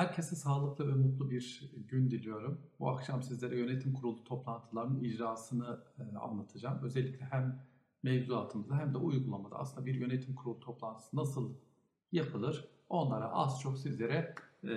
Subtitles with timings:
[0.00, 2.60] Herkese sağlıklı ve mutlu bir gün diliyorum.
[2.78, 6.78] Bu akşam sizlere yönetim kurulu toplantılarının icrasını e, anlatacağım.
[6.82, 7.62] Özellikle hem
[8.02, 11.54] mevzuatımızda hem de uygulamada aslında bir yönetim kurulu toplantısı nasıl
[12.12, 14.34] yapılır onlara az çok sizlere
[14.64, 14.68] e,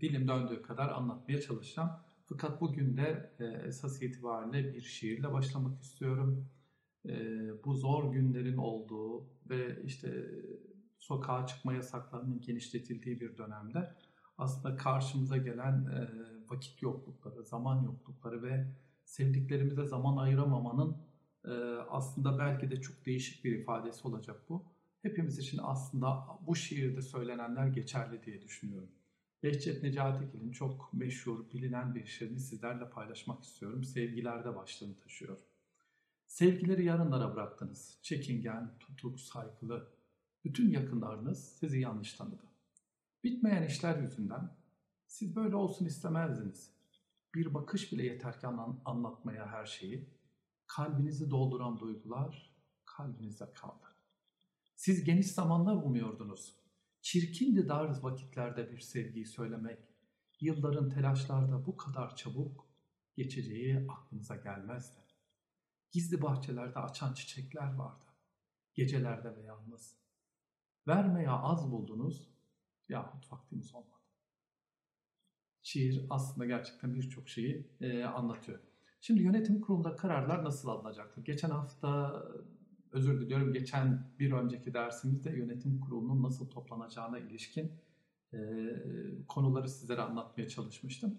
[0.00, 1.90] dilim döndüğü kadar anlatmaya çalışacağım.
[2.26, 6.46] Fakat bugün de e, esas itibariyle bir şiirle başlamak istiyorum.
[7.08, 7.14] E,
[7.64, 10.30] bu zor günlerin olduğu ve işte
[10.98, 13.94] sokağa çıkma yasaklarının genişletildiği bir dönemde
[14.38, 16.08] aslında karşımıza gelen e,
[16.50, 18.66] vakit yoklukları, zaman yoklukları ve
[19.04, 20.96] sevdiklerimize zaman ayıramamanın
[21.44, 21.50] e,
[21.90, 24.64] aslında belki de çok değişik bir ifadesi olacak bu.
[25.02, 28.90] Hepimiz için aslında bu şiirde söylenenler geçerli diye düşünüyorum.
[29.42, 33.84] Behçet Necatigil'in çok meşhur, bilinen bir şiirini sizlerle paylaşmak istiyorum.
[33.84, 35.36] Sevgilerde başlığını taşıyor.
[36.26, 37.98] Sevgileri yarınlara bıraktınız.
[38.02, 39.88] Çekingen, tutuk, saygılı.
[40.44, 42.53] Bütün yakınlarınız sizi yanlış tanıdı.
[43.24, 44.50] Bitmeyen işler yüzünden
[45.06, 46.70] siz böyle olsun istemezdiniz.
[47.34, 48.46] Bir bakış bile yeter ki
[48.84, 50.08] anlatmaya her şeyi.
[50.66, 53.86] Kalbinizi dolduran duygular kalbinizde kaldı.
[54.74, 56.56] Siz geniş zamanlar umuyordunuz.
[57.02, 59.78] Çirkindi dar vakitlerde bir sevgiyi söylemek.
[60.40, 62.66] Yılların telaşlarda bu kadar çabuk
[63.16, 64.98] geçeceği aklınıza gelmezdi.
[65.90, 68.04] Gizli bahçelerde açan çiçekler vardı.
[68.74, 69.96] Gecelerde ve yalnız.
[70.86, 72.33] Vermeye az buldunuz,
[72.88, 73.90] yahut vaktimiz olmadı.
[75.62, 78.60] Şiir aslında gerçekten birçok şeyi e, anlatıyor.
[79.00, 81.24] Şimdi yönetim kurulunda kararlar nasıl alınacaktır?
[81.24, 82.22] Geçen hafta,
[82.92, 87.72] özür diliyorum, geçen bir önceki dersimizde yönetim kurulunun nasıl toplanacağına ilişkin
[88.32, 88.38] e,
[89.28, 91.18] konuları sizlere anlatmaya çalışmıştım.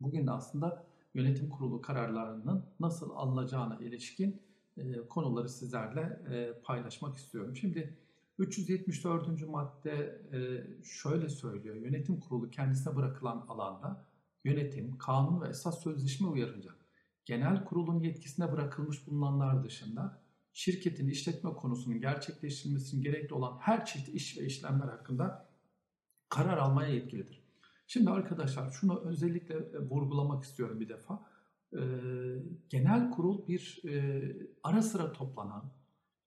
[0.00, 4.42] Bugün de aslında yönetim kurulu kararlarının nasıl alınacağına ilişkin
[4.76, 7.56] e, konuları sizlerle e, paylaşmak istiyorum.
[7.56, 7.98] Şimdi
[8.38, 9.48] 374.
[9.48, 10.38] madde e,
[10.84, 11.76] şöyle söylüyor.
[11.76, 14.06] Yönetim kurulu kendisine bırakılan alanda
[14.44, 16.70] yönetim, kanun ve esas sözleşme uyarınca
[17.24, 24.38] genel kurulun yetkisine bırakılmış bulunanlar dışında şirketin işletme konusunun gerçekleştirilmesinin gerekli olan her çeşit iş
[24.38, 25.48] ve işlemler hakkında
[26.28, 27.46] karar almaya yetkilidir.
[27.86, 31.26] Şimdi arkadaşlar şunu özellikle e, vurgulamak istiyorum bir defa.
[31.72, 31.78] Ee,
[32.68, 34.22] genel kurul bir e,
[34.62, 35.72] ara sıra toplanan,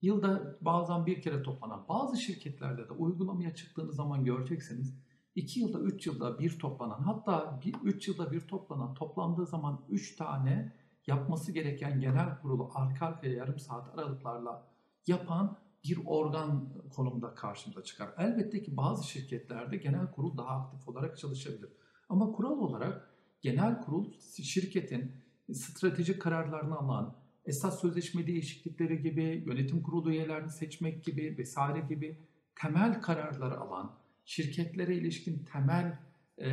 [0.02, 5.00] Yılda bazen bir kere toplanan bazı şirketlerde de uygulamaya çıktığınız zaman göreceksiniz.
[5.36, 10.74] 2 yılda 3 yılda bir toplanan hatta 3 yılda bir toplanan toplandığı zaman 3 tane
[11.08, 14.68] yapması gereken genel kurulu arka arkaya yarım saat aralıklarla
[15.08, 18.10] yapan bir organ konumda karşımıza çıkar.
[18.18, 21.70] Elbette ki bazı şirketlerde genel kurul daha aktif olarak çalışabilir.
[22.10, 25.12] Ama kural olarak genel kurul şirketin
[25.54, 27.16] stratejik kararlarını alan,
[27.50, 32.18] esas sözleşme değişiklikleri gibi, yönetim kurulu üyelerini seçmek gibi vesaire gibi
[32.56, 33.96] temel kararları alan,
[34.26, 36.00] şirketlere ilişkin temel
[36.38, 36.50] e,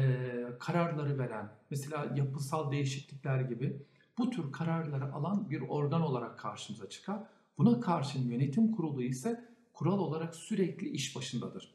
[0.61, 3.83] kararları veren, mesela yapısal değişiklikler gibi
[4.19, 7.23] bu tür kararları alan bir organ olarak karşımıza çıkar.
[7.59, 11.75] Buna karşın yönetim kurulu ise kural olarak sürekli iş başındadır.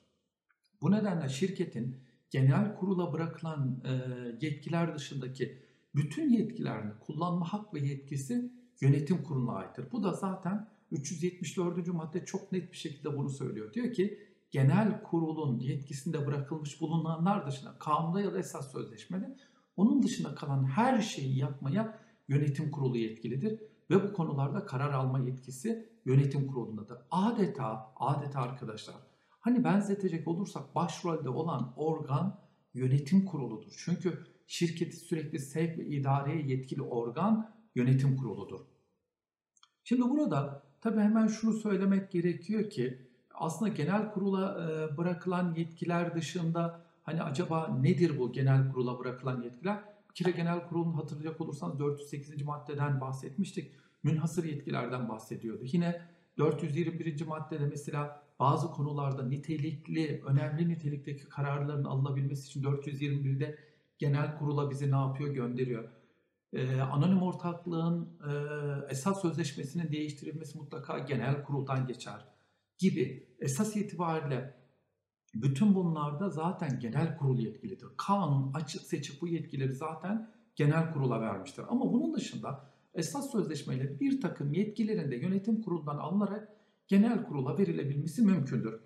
[0.82, 1.98] Bu nedenle şirketin
[2.30, 3.92] genel kurula bırakılan e,
[4.46, 5.58] yetkiler dışındaki
[5.96, 9.86] bütün yetkilerini kullanma hak ve yetkisi yönetim kuruluna aittir.
[9.92, 11.88] Bu da zaten 374.
[11.88, 13.74] madde çok net bir şekilde bunu söylüyor.
[13.74, 14.20] Diyor ki
[14.52, 19.38] genel kurulun yetkisinde bırakılmış bulunanlar dışında kanunda ya da esas sözleşmede
[19.78, 23.60] onun dışında kalan her şeyi yapmaya yönetim kurulu yetkilidir
[23.90, 26.98] ve bu konularda karar alma yetkisi yönetim kurulundadır.
[27.12, 28.96] Adeta, adeta arkadaşlar
[29.40, 32.40] hani benzetecek olursak başrolde olan organ
[32.74, 33.74] yönetim kuruludur.
[33.86, 38.60] Çünkü şirketi sürekli sevk ve idareye yetkili organ yönetim kuruludur.
[39.84, 43.02] Şimdi burada tabii hemen şunu söylemek gerekiyor ki
[43.34, 49.78] aslında genel kurula e, bırakılan yetkiler dışında hani acaba nedir bu genel kurula bırakılan yetkiler?
[50.10, 52.44] Bir kere genel kurulun hatırlayacak olursanız 408.
[52.44, 53.72] maddeden bahsetmiştik.
[54.04, 55.64] Münhasır yetkilerden bahsediyordu.
[55.64, 56.02] Yine
[56.38, 57.26] 421.
[57.26, 63.58] maddede mesela bazı konularda nitelikli, önemli nitelikteki kararların alınabilmesi için 421'de
[63.98, 65.34] genel kurula bizi ne yapıyor?
[65.34, 65.90] Gönderiyor
[66.54, 68.32] e, anonim ortaklığın e,
[68.90, 72.26] esas sözleşmesinin değiştirilmesi mutlaka genel kuruldan geçer
[72.78, 74.62] gibi esas itibariyle
[75.34, 77.88] bütün bunlarda zaten genel kurul yetkilidir.
[77.98, 81.66] Kanun açık seçip bu yetkileri zaten genel kurula vermiştir.
[81.70, 86.50] Ama bunun dışında esas sözleşmeyle bir takım yetkilerin de yönetim kurulundan alınarak
[86.88, 88.82] genel kurula verilebilmesi mümkündür.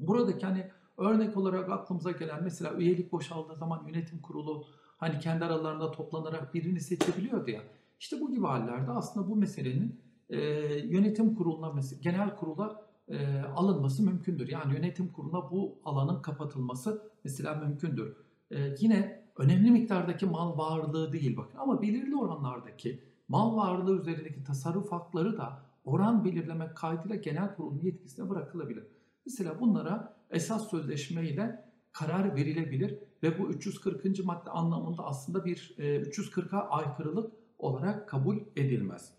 [0.00, 4.66] Buradaki hani örnek olarak aklımıza gelen mesela üyelik boşaldığı zaman yönetim kurulu
[4.96, 7.62] hani kendi aralarında toplanarak birini seçebiliyordu ya.
[8.00, 10.00] İşte bu gibi hallerde aslında bu meselenin
[10.30, 10.38] e,
[10.78, 14.48] yönetim kuruluna, genel kurula e, alınması mümkündür.
[14.48, 18.16] Yani yönetim kuruluna bu alanın kapatılması mesela mümkündür.
[18.50, 24.92] E, yine önemli miktardaki mal varlığı değil bakın ama belirli oranlardaki mal varlığı üzerindeki tasarruf
[24.92, 28.86] hakları da oran belirlemek kaydıyla genel kurulun yetkisine bırakılabilir.
[29.26, 34.24] Mesela bunlara esas sözleşme ile karar verilebilir ve bu 340.
[34.24, 39.12] madde anlamında aslında bir e, 340'a aykırılık olarak kabul edilmez.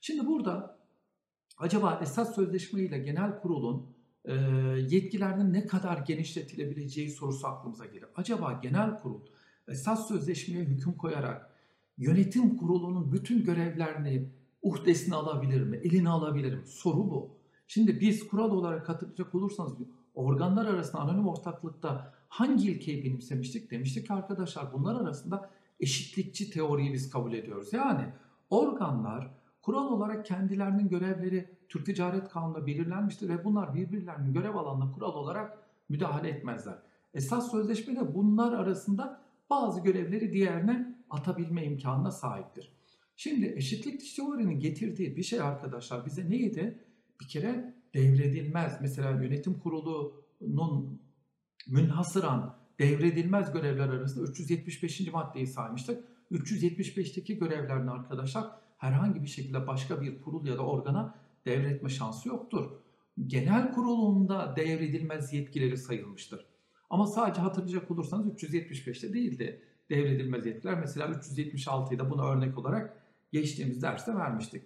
[0.00, 0.78] Şimdi burada
[1.58, 3.86] acaba esas sözleşme ile genel kurulun
[4.24, 4.34] e,
[4.90, 8.06] yetkilerinin ne kadar genişletilebileceği sorusu aklımıza gelir.
[8.16, 9.20] Acaba genel kurul
[9.68, 11.50] esas sözleşmeye hüküm koyarak
[11.98, 14.28] yönetim kurulunun bütün görevlerini
[14.62, 16.66] uhdesine alabilir mi, eline alabilir mi?
[16.66, 17.36] Soru bu.
[17.66, 19.72] Şimdi biz kural olarak hatırlayacak olursanız
[20.14, 23.70] organlar arasında anonim ortaklıkta hangi ilkeyi benimsemiştik?
[23.70, 25.50] Demiştik arkadaşlar bunlar arasında
[25.80, 27.72] eşitlikçi teoriyi biz kabul ediyoruz.
[27.72, 28.04] Yani
[28.50, 29.30] organlar
[29.62, 35.58] kural olarak kendilerinin görevleri Türk Ticaret Kanunu'nda belirlenmiştir ve bunlar birbirlerinin görev alanına kural olarak
[35.88, 36.78] müdahale etmezler.
[37.14, 39.20] Esas sözleşmede bunlar arasında
[39.50, 42.72] bazı görevleri diğerine atabilme imkanına sahiptir.
[43.16, 46.78] Şimdi eşitlik teorinin getirdiği bir şey arkadaşlar bize neydi?
[47.20, 48.78] Bir kere devredilmez.
[48.80, 51.03] Mesela yönetim kurulunun
[51.66, 55.12] münhasıran devredilmez görevler arasında 375.
[55.12, 56.04] maddeyi saymıştık.
[56.32, 61.14] 375'teki görevlerin arkadaşlar herhangi bir şekilde başka bir kurul ya da organa
[61.46, 62.70] devretme şansı yoktur.
[63.26, 66.46] Genel kurulunda devredilmez yetkileri sayılmıştır.
[66.90, 70.78] Ama sadece hatırlayacak olursanız 375'te değildi devredilmez yetkiler.
[70.80, 73.02] Mesela 376'yı da buna örnek olarak
[73.32, 74.62] geçtiğimiz derste vermiştik.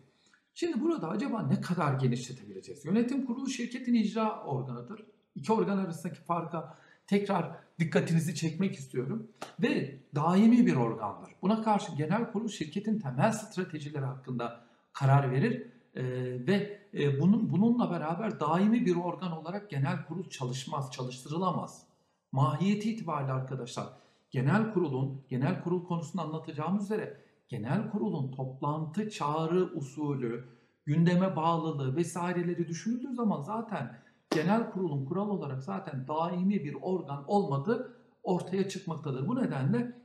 [0.54, 2.84] Şimdi burada acaba ne kadar genişletebileceğiz?
[2.84, 5.06] Yönetim kurulu şirketin icra organıdır.
[5.34, 6.78] İki organ arasındaki farka
[7.08, 9.28] tekrar dikkatinizi çekmek istiyorum.
[9.62, 11.30] Ve daimi bir organdır.
[11.42, 14.60] Buna karşı genel kurul şirketin temel stratejileri hakkında
[14.92, 16.02] karar verir ee,
[16.46, 21.86] ve e, bunun bununla beraber daimi bir organ olarak genel kurul çalışmaz, çalıştırılamaz.
[22.32, 23.86] Mahiyeti itibariyle arkadaşlar
[24.30, 30.48] genel kurulun, genel kurul konusunu anlatacağımız üzere genel kurulun toplantı çağrı usulü,
[30.84, 33.98] gündeme bağlılığı vesaireleri düşünüldüğü zaman zaten
[34.30, 39.28] genel kurulun kural olarak zaten daimi bir organ olmadığı ortaya çıkmaktadır.
[39.28, 40.02] Bu nedenle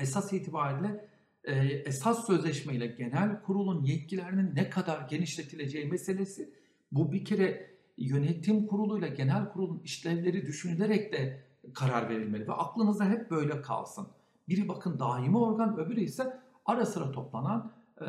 [0.00, 1.08] esas itibariyle
[1.44, 6.54] e, esas sözleşme ile genel kurulun yetkilerinin ne kadar genişletileceği meselesi
[6.92, 11.44] bu bir kere yönetim kuruluyla genel kurulun işlevleri düşünülerek de
[11.74, 14.08] karar verilmeli ve aklınızda hep böyle kalsın.
[14.48, 18.04] Biri bakın daimi organ, öbürü ise ara sıra toplanan e,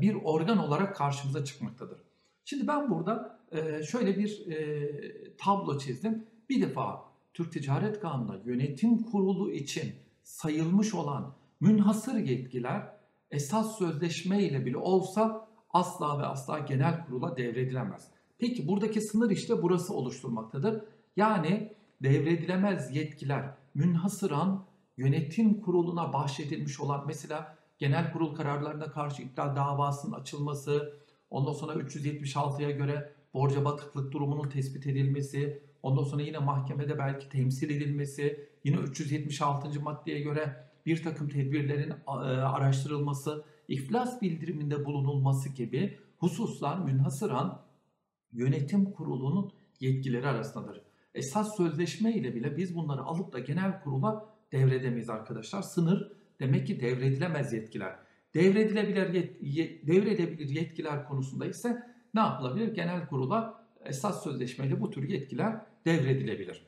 [0.00, 1.98] bir organ olarak karşımıza çıkmaktadır.
[2.44, 6.26] Şimdi ben burada e, şöyle bir e, tablo çizdim.
[6.48, 7.04] Bir defa
[7.34, 9.92] Türk Ticaret Kanunu'nda yönetim kurulu için
[10.22, 12.94] sayılmış olan münhasır yetkiler
[13.30, 18.08] esas sözleşme ile bile olsa asla ve asla genel kurula devredilemez.
[18.38, 20.84] Peki buradaki sınır işte burası oluşturmaktadır.
[21.16, 21.72] Yani
[22.02, 24.64] devredilemez yetkiler münhasıran
[24.96, 32.70] yönetim kuruluna bahşedilmiş olan mesela genel kurul kararlarına karşı iptal davasının açılması, ondan sonra 376'ya
[32.70, 39.80] göre borca batıklık durumunun tespit edilmesi, ondan sonra yine mahkemede belki temsil edilmesi, yine 376.
[39.80, 47.62] maddeye göre bir takım tedbirlerin e, araştırılması, iflas bildiriminde bulunulması gibi hususlar münhasıran
[48.32, 50.82] yönetim kurulunun yetkileri arasındadır.
[51.14, 55.62] Esas sözleşme ile bile biz bunları alıp da genel kurula devredemeyiz arkadaşlar.
[55.62, 57.96] Sınır demek ki devredilemez yetkiler.
[58.34, 62.74] Devredilebilir, yet, devredebilir yetkiler konusunda ise ne yapılabilir?
[62.74, 66.66] Genel kurula esas sözleşmeyle bu tür yetkiler devredilebilir.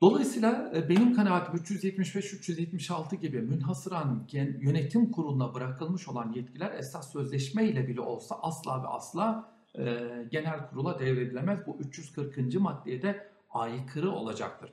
[0.00, 4.28] Dolayısıyla e, benim kanaatim 375-376 gibi münhasıran
[4.60, 9.82] yönetim kuruluna bırakılmış olan yetkiler esas sözleşme ile bile olsa asla ve asla e,
[10.30, 11.66] genel kurula devredilemez.
[11.66, 12.60] Bu 340.
[12.60, 14.72] maddeye de aykırı olacaktır.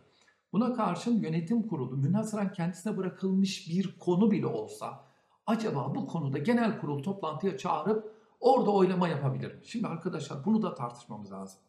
[0.54, 5.06] Buna karşın yönetim kurulu münhasıran kendisine bırakılmış bir konu bile olsa
[5.46, 8.13] acaba bu konuda genel kurul toplantıya çağırıp
[8.44, 9.60] orada oylama yapabilir mi?
[9.64, 11.60] Şimdi arkadaşlar bunu da tartışmamız lazım.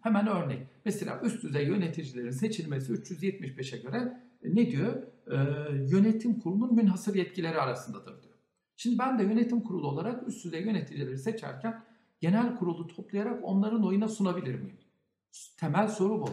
[0.00, 0.66] Hemen örnek.
[0.84, 5.02] Mesela üst düzey yöneticilerin seçilmesi 375'e göre e, ne diyor?
[5.30, 5.36] Ee,
[5.72, 8.34] yönetim kurulunun münhasır yetkileri arasındadır diyor.
[8.76, 11.84] Şimdi ben de yönetim kurulu olarak üst düzey yöneticileri seçerken
[12.20, 14.78] genel kurulu toplayarak onların oyuna sunabilir miyim?
[15.56, 16.28] Temel soru bu.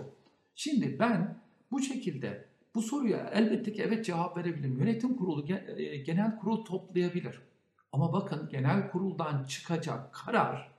[0.55, 4.79] Şimdi ben bu şekilde bu soruya elbette ki evet cevap verebilirim.
[4.79, 7.41] Yönetim kurulu e, genel kurul toplayabilir.
[7.91, 10.77] Ama bakın genel kuruldan çıkacak karar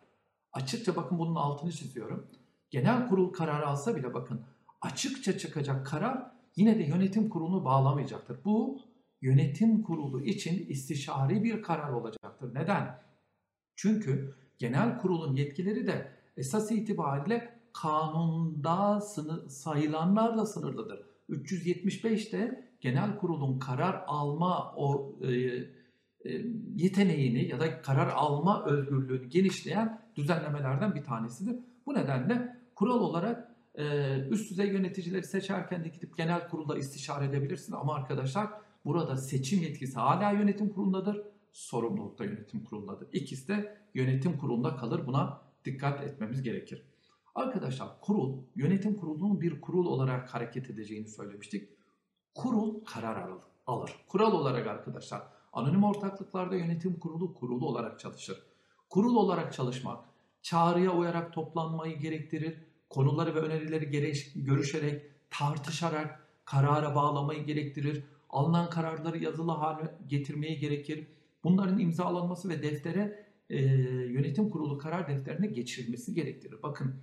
[0.53, 2.27] açıkça bakın bunun altını çiziyorum.
[2.71, 4.45] Genel kurul kararı alsa bile bakın
[4.81, 8.45] açıkça çıkacak karar yine de yönetim kurulunu bağlamayacaktır.
[8.45, 8.81] Bu
[9.21, 12.55] yönetim kurulu için istişari bir karar olacaktır.
[12.55, 13.03] Neden?
[13.77, 19.01] Çünkü genel kurulun yetkileri de esas itibariyle kanunda
[19.49, 21.07] sayılanlarla sınırlıdır.
[21.29, 25.29] 375'te genel kurulun karar alma o e,
[26.77, 31.57] yeteneğini ya da karar alma özgürlüğünü genişleyen düzenlemelerden bir tanesidir.
[31.87, 33.85] Bu nedenle kural olarak e,
[34.31, 38.49] üst düzey yöneticileri seçerken de gidip genel kurulda istişare edebilirsin ama arkadaşlar
[38.85, 41.23] burada seçim yetkisi hala yönetim kurulundadır,
[41.53, 43.09] sorumluluk da yönetim kurulundadır.
[43.13, 45.07] İkisi de yönetim kurulunda kalır.
[45.07, 46.83] Buna dikkat etmemiz gerekir.
[47.35, 51.69] Arkadaşlar kurul, yönetim kurulunun bir kurul olarak hareket edeceğini söylemiştik.
[52.35, 53.29] Kurul karar
[53.67, 53.91] alır.
[54.09, 58.43] Kural olarak arkadaşlar anonim ortaklıklarda yönetim kurulu kurulu olarak çalışır.
[58.91, 60.05] Kurul olarak çalışmak,
[60.43, 62.69] çağrıya uyarak toplanmayı gerektirir.
[62.91, 68.05] Konuları ve önerileri görüşerek, tartışarak karara bağlamayı gerektirir.
[68.31, 71.07] Alınan kararları yazılı hale getirmeyi gerekir.
[71.45, 73.63] Bunların imzalanması ve deftere e,
[74.13, 76.63] yönetim kurulu karar defterine geçirilmesi gerektirir.
[76.63, 77.03] Bakın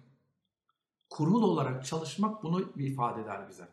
[1.09, 3.67] kurul olarak çalışmak bunu ifade eder bize.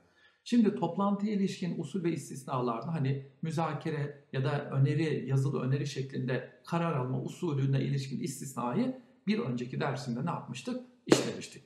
[0.45, 6.97] Şimdi toplantıya ilişkin usul ve istisnalarda hani müzakere ya da öneri, yazılı öneri şeklinde karar
[6.97, 10.81] alma usulüne ilişkin istisnayı bir önceki dersimde ne yapmıştık?
[11.07, 11.65] İşlemiştik.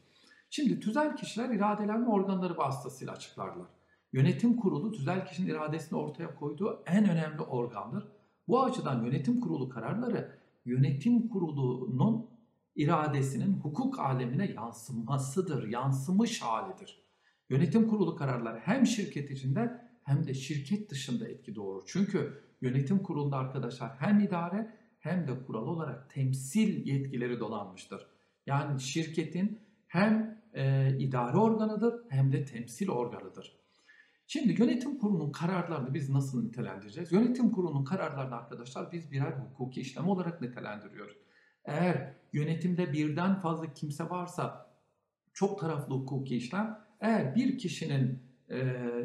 [0.50, 3.66] Şimdi tüzel kişiler iradelenme organları vasıtasıyla açıklarlar.
[4.12, 8.08] Yönetim kurulu tüzel kişinin iradesini ortaya koyduğu en önemli organdır.
[8.48, 12.26] Bu açıdan yönetim kurulu kararları yönetim kurulunun
[12.76, 17.05] iradesinin hukuk alemine yansımasıdır, yansımış halidir.
[17.50, 21.82] Yönetim kurulu kararları hem şirket içinde hem de şirket dışında etki doğurur.
[21.86, 28.06] Çünkü yönetim kurulunda arkadaşlar hem idare hem de kural olarak temsil yetkileri dolanmıştır.
[28.46, 33.56] Yani şirketin hem e, idare organıdır hem de temsil organıdır.
[34.26, 37.12] Şimdi yönetim kurulunun kararlarını biz nasıl nitelendireceğiz?
[37.12, 41.16] Yönetim kurulunun kararlarını arkadaşlar biz birer hukuki işlem olarak nitelendiriyoruz.
[41.64, 44.70] Eğer yönetimde birden fazla kimse varsa
[45.32, 48.18] çok taraflı hukuki işlem, eğer bir kişinin
[48.50, 48.58] e,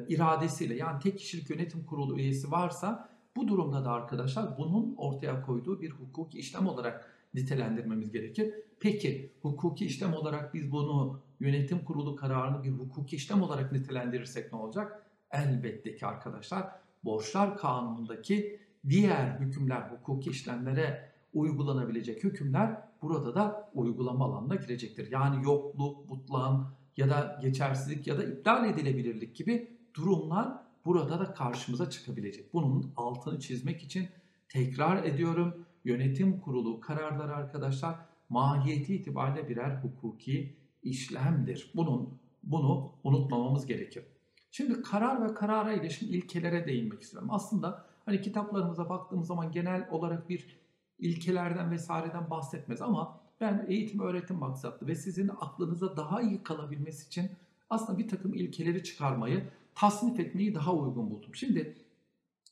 [0.08, 5.82] iradesiyle yani tek kişilik yönetim kurulu üyesi varsa bu durumda da arkadaşlar bunun ortaya koyduğu
[5.82, 8.54] bir hukuki işlem olarak nitelendirmemiz gerekir.
[8.80, 14.60] Peki hukuki işlem olarak biz bunu yönetim kurulu kararını bir hukuki işlem olarak nitelendirirsek ne
[14.60, 15.06] olacak?
[15.32, 16.68] Elbette ki arkadaşlar
[17.04, 25.12] borçlar kanunundaki diğer hükümler, hukuki işlemlere uygulanabilecek hükümler burada da uygulama alanına girecektir.
[25.12, 30.54] Yani yokluk, butlan ya da geçersizlik ya da iptal edilebilirlik gibi durumlar
[30.86, 32.54] burada da karşımıza çıkabilecek.
[32.54, 34.10] Bunun altını çizmek için
[34.50, 37.96] tekrar ediyorum yönetim kurulu kararları arkadaşlar
[38.30, 41.72] mahiyeti itibariyle birer hukuki işlemdir.
[41.76, 44.04] Bunun bunu unutmamamız gerekir.
[44.52, 47.30] Şimdi karar ve karara ilişkin ilkelere değinmek istiyorum.
[47.32, 50.60] Aslında hani kitaplarımıza baktığımız zaman genel olarak bir
[51.00, 57.32] ilkelerden vesaireden bahsetmez ama ben eğitim öğretim maksatlı ve sizin aklınıza daha iyi kalabilmesi için
[57.70, 61.36] aslında bir takım ilkeleri çıkarmayı, tasnif etmeyi daha uygun buldum.
[61.36, 61.78] Şimdi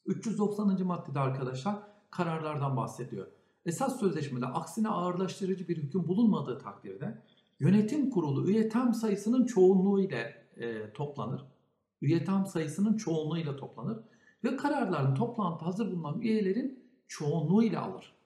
[0.06, 0.84] 390.
[0.86, 1.76] maddede arkadaşlar
[2.12, 3.28] kararlardan bahsediyor.
[3.66, 7.22] Esas sözleşmede aksine ağırlaştırıcı bir hüküm bulunmadığı takdirde
[7.60, 11.46] yönetim kurulu üye tam sayısının çoğunluğu ile e, toplanır.
[12.02, 14.00] Üye tam sayısının çoğunluğu ile toplanır
[14.44, 18.19] ve kararların toplantı hazır bulunan üyelerin çoğunluğu ile alır.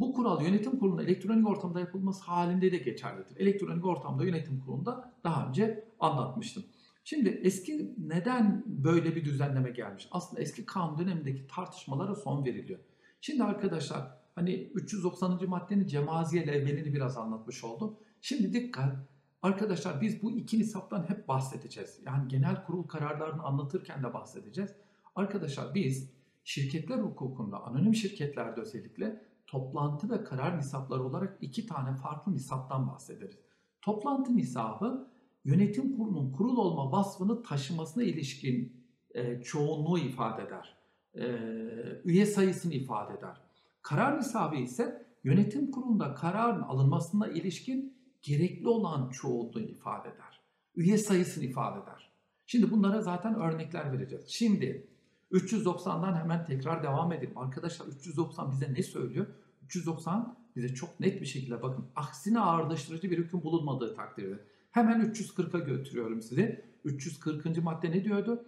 [0.00, 3.36] Bu kural yönetim kurulunda elektronik ortamda yapılması halinde de geçerlidir.
[3.36, 6.64] Elektronik ortamda yönetim kurulunda daha önce anlatmıştım.
[7.04, 10.08] Şimdi eski neden böyle bir düzenleme gelmiş?
[10.10, 12.78] Aslında eski kanun dönemindeki tartışmalara son veriliyor.
[13.20, 15.48] Şimdi arkadaşlar hani 390.
[15.48, 17.96] maddenin cemaziye evvelini biraz anlatmış oldum.
[18.20, 18.96] Şimdi dikkat
[19.42, 22.00] arkadaşlar biz bu iki nisaptan hep bahsedeceğiz.
[22.06, 24.70] Yani genel kurul kararlarını anlatırken de bahsedeceğiz.
[25.14, 26.10] Arkadaşlar biz
[26.44, 33.38] şirketler hukukunda anonim şirketlerde özellikle toplantı ve karar nisapları olarak iki tane farklı nisaptan bahsederiz.
[33.82, 35.10] Toplantı nisabı
[35.44, 40.76] yönetim kurulunun kurul olma vasfını taşımasına ilişkin e, çoğunluğu ifade eder.
[41.14, 41.26] E,
[42.04, 43.40] üye sayısını ifade eder.
[43.82, 50.40] Karar nisabı ise yönetim kurulunda kararın alınmasına ilişkin gerekli olan çoğunluğu ifade eder.
[50.74, 52.10] Üye sayısını ifade eder.
[52.46, 54.24] Şimdi bunlara zaten örnekler vereceğiz.
[54.28, 54.86] Şimdi
[55.32, 57.38] 390'dan hemen tekrar devam edelim.
[57.38, 59.26] Arkadaşlar 390 bize ne söylüyor?
[59.70, 64.44] 390 bize çok net bir şekilde bakın aksine ağırlaştırıcı bir hüküm bulunmadığı takdirde.
[64.70, 66.64] Hemen 340'a götürüyorum sizi.
[66.84, 67.62] 340.
[67.64, 68.46] madde ne diyordu?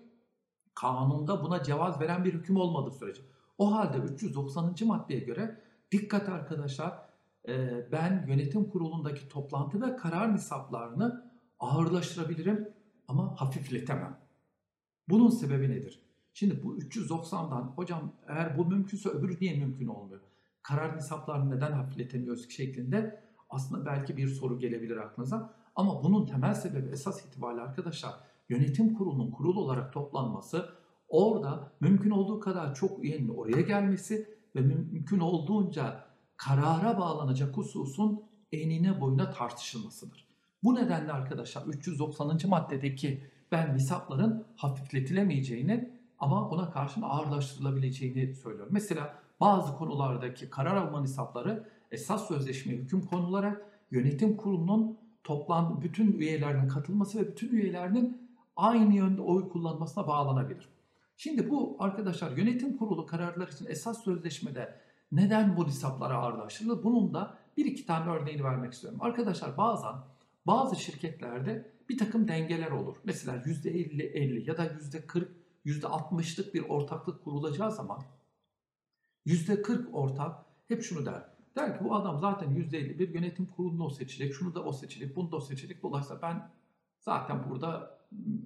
[0.75, 3.23] Kanunda buna cevaz veren bir hüküm olmadığı sürece.
[3.59, 4.75] O halde 390.
[4.85, 5.61] maddeye göre
[5.93, 7.09] dikkat arkadaşlar
[7.93, 12.69] ben yönetim kurulundaki toplantı ve karar nisaplarını ağırlaştırabilirim
[13.09, 14.19] ama hafifletemem.
[15.09, 16.03] Bunun sebebi nedir?
[16.33, 20.21] Şimdi bu 390'dan hocam eğer bu mümkünse öbürü niye mümkün olmuyor?
[20.63, 25.55] Karar nisaplarını neden hafifletemiyoruz şeklinde aslında belki bir soru gelebilir aklınıza.
[25.77, 28.15] Ama bunun temel sebebi esas itibariyle arkadaşlar
[28.49, 30.69] yönetim kurulunun kurul olarak toplanması,
[31.09, 36.05] orada mümkün olduğu kadar çok üyenin oraya gelmesi ve mümkün olduğunca
[36.37, 40.29] karara bağlanacak hususun enine boyuna tartışılmasıdır.
[40.63, 42.39] Bu nedenle arkadaşlar 390.
[42.47, 48.73] maddedeki ben nisapların hafifletilemeyeceğini ama buna karşın ağırlaştırılabileceğini söylüyorum.
[48.73, 56.69] Mesela bazı konulardaki karar alma nisapları esas sözleşmeye hüküm konularak yönetim kurulunun toplam bütün üyelerinin
[56.69, 60.69] katılması ve bütün üyelerinin aynı yönde oy kullanmasına bağlanabilir.
[61.17, 64.79] Şimdi bu arkadaşlar yönetim kurulu kararlar için esas sözleşmede
[65.13, 66.85] neden bu nisaplara ağırlaştırılır?
[66.85, 68.99] Bunun da bir iki tane örneğini vermek istiyorum.
[69.03, 69.95] Arkadaşlar bazen
[70.47, 72.97] bazı şirketlerde bir takım dengeler olur.
[73.05, 75.27] Mesela %50-50 ya da %40,
[75.67, 78.03] %60'lık bir ortaklık kurulacağı zaman
[79.27, 81.33] %40 ortak hep şunu der.
[81.57, 85.17] Der ki bu adam zaten %50 bir yönetim kurulunu o seçecek, şunu da o seçecek,
[85.17, 85.83] bunu da o seçecek.
[85.83, 86.51] Dolayısıyla ben
[87.01, 87.99] zaten burada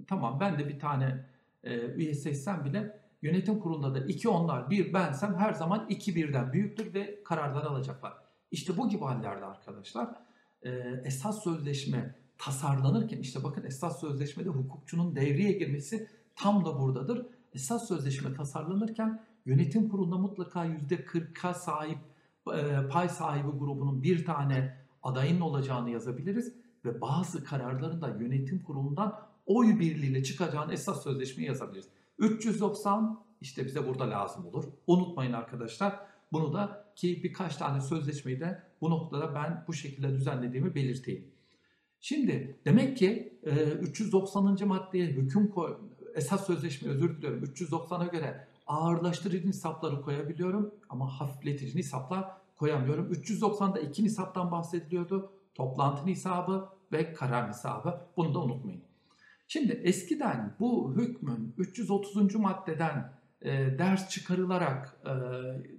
[0.06, 1.26] tamam ben de bir tane
[1.64, 6.52] e, üye seçsem bile yönetim kurulunda da iki onlar bir bensem her zaman iki birden
[6.52, 8.14] büyüktür ve kararlar alacaklar.
[8.50, 10.08] İşte bu gibi hallerde arkadaşlar
[10.62, 10.70] e,
[11.04, 17.26] esas sözleşme tasarlanırken işte bakın esas sözleşmede hukukçunun devreye girmesi tam da buradadır.
[17.54, 21.98] Esas sözleşme tasarlanırken yönetim kurulunda mutlaka %40'a sahip
[22.54, 26.52] e, pay sahibi grubunun bir tane adayın olacağını yazabiliriz
[26.84, 31.88] ve bazı kararların da yönetim kurulundan oy birliğiyle çıkacağını esas sözleşmeyi yazabiliriz.
[32.18, 34.64] 390 işte bize burada lazım olur.
[34.86, 36.00] Unutmayın arkadaşlar.
[36.32, 41.30] Bunu da ki birkaç tane sözleşmeyi de bu noktada ben bu şekilde düzenlediğimi belirteyim.
[42.00, 43.40] Şimdi demek ki
[43.80, 44.56] 390.
[44.56, 45.76] E, maddeye hüküm koy,
[46.14, 53.12] esas sözleşme özür diliyorum 390'a göre ağırlaştırıcı nisapları koyabiliyorum ama hafifletici nisaplar koyamıyorum.
[53.12, 55.32] 390'da iki nisaptan bahsediliyordu.
[55.54, 58.00] Toplantı nisabı ve karar nisabı.
[58.16, 58.82] Bunu da unutmayın.
[59.48, 62.34] Şimdi eskiden bu hükmün 330.
[62.34, 65.12] maddeden e, ders çıkarılarak e,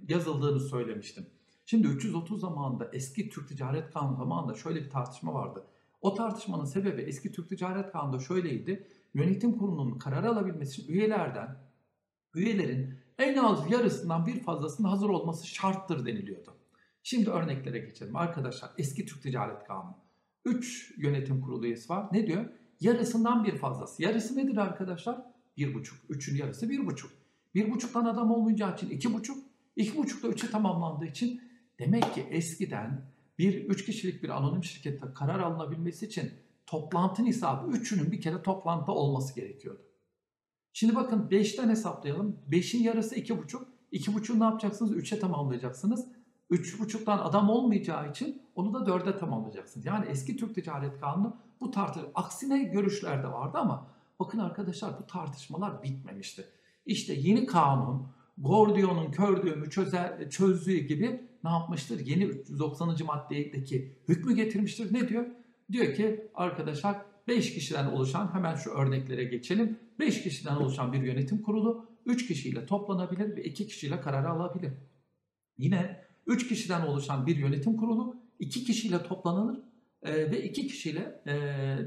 [0.08, 1.26] yazıldığını söylemiştim.
[1.66, 5.66] Şimdi 330 zamanında eski Türk Ticaret Kanunu zamanında şöyle bir tartışma vardı.
[6.00, 8.86] O tartışmanın sebebi eski Türk Ticaret Kanunu'nda şöyleydi.
[9.14, 11.56] Yönetim kurulunun karar alabilmesi için üyelerden
[12.34, 16.56] üyelerin en az yarısından bir fazlasının hazır olması şarttır deniliyordu.
[17.02, 18.16] Şimdi örneklere geçelim.
[18.16, 19.96] Arkadaşlar eski Türk Ticaret Kanunu.
[20.44, 22.08] 3 yönetim kurulu üyesi var.
[22.12, 22.44] Ne diyor?
[22.80, 24.02] Yarısından bir fazlası.
[24.02, 25.22] Yarısı nedir arkadaşlar?
[25.58, 25.88] 1,5.
[26.10, 27.06] 3'ün yarısı 1,5.
[27.54, 29.32] 1,5'tan adam olmayacağı için 2,5.
[29.76, 31.42] 2,5 da 3'e tamamlandığı için
[31.78, 33.02] demek ki eskiden
[33.38, 36.32] bir 3 kişilik bir anonim şirkette karar alınabilmesi için
[36.66, 39.87] toplantı hesabı 3'ünün bir kere toplantıda olması gerekiyordu.
[40.78, 42.36] Şimdi bakın 5'ten hesaplayalım.
[42.50, 43.64] 5'in yarısı 2,5.
[43.92, 44.92] 2,5'u ne yapacaksınız?
[44.92, 46.06] 3'e tamamlayacaksınız.
[46.50, 49.86] 3,5'tan adam olmayacağı için onu da 4'e tamamlayacaksınız.
[49.86, 52.08] Yani eski Türk Ticaret Kanunu bu tartışma.
[52.14, 53.86] Aksine görüşler de vardı ama
[54.20, 56.44] bakın arkadaşlar bu tartışmalar bitmemişti.
[56.86, 58.06] İşte yeni kanun
[58.38, 62.06] Gordion'un kördüğümü çözer, çözdüğü gibi ne yapmıştır?
[62.06, 62.96] Yeni 390.
[63.06, 64.94] maddedeki hükmü getirmiştir.
[64.94, 65.26] Ne diyor?
[65.72, 66.96] Diyor ki arkadaşlar
[67.28, 69.78] 5 kişiden oluşan hemen şu örneklere geçelim.
[69.98, 74.72] 5 kişiden oluşan bir yönetim kurulu 3 kişiyle toplanabilir ve 2 kişiyle karar alabilir.
[75.58, 79.60] Yine 3 kişiden oluşan bir yönetim kurulu 2 kişiyle toplanılır
[80.02, 81.34] e, ve 2 kişiyle e,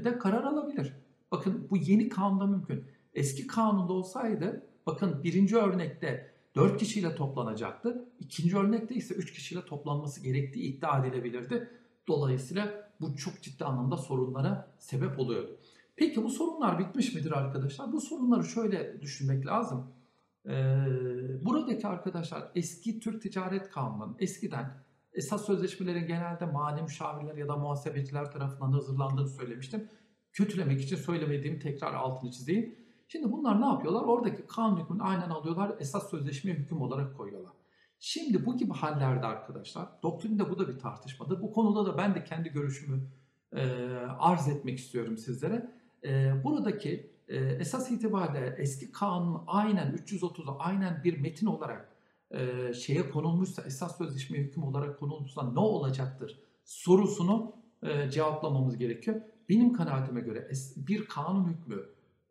[0.04, 0.92] de karar alabilir.
[1.32, 2.84] Bakın bu yeni kanunda mümkün.
[3.14, 8.08] Eski kanunda olsaydı bakın birinci örnekte 4 kişiyle toplanacaktı.
[8.20, 11.68] İkinci örnekte ise 3 kişiyle toplanması gerektiği iddia edilebilirdi.
[12.08, 15.58] Dolayısıyla bu çok ciddi anlamda sorunlara sebep oluyordu.
[15.96, 17.92] Peki bu sorunlar bitmiş midir arkadaşlar?
[17.92, 19.94] Bu sorunları şöyle düşünmek lazım.
[20.46, 20.76] Ee,
[21.44, 28.32] buradaki arkadaşlar eski Türk Ticaret Kanunu'nun eskiden esas sözleşmelerin genelde mali müşavirler ya da muhasebeciler
[28.32, 29.88] tarafından hazırlandığını söylemiştim.
[30.32, 32.78] Kötülemek için söylemediğim tekrar altını çizeyim.
[33.08, 34.02] Şimdi bunlar ne yapıyorlar?
[34.02, 37.52] Oradaki kanun hükmünü aynen alıyorlar, esas sözleşmeye hüküm olarak koyuyorlar.
[37.98, 41.42] Şimdi bu gibi hallerde arkadaşlar, doktrinde bu da bir tartışmadır.
[41.42, 43.10] Bu konuda da ben de kendi görüşümü
[43.52, 43.66] e,
[44.18, 45.81] arz etmek istiyorum sizlere.
[46.04, 51.88] E, buradaki e, esas itibariyle eski kanun aynen 330'a aynen bir metin olarak
[52.30, 59.20] e, şeye konulmuşsa, esas sözleşmeye hüküm olarak konulmuşsa ne olacaktır sorusunu e, cevaplamamız gerekiyor.
[59.48, 61.82] Benim kanaatime göre es, bir kanun hükmü,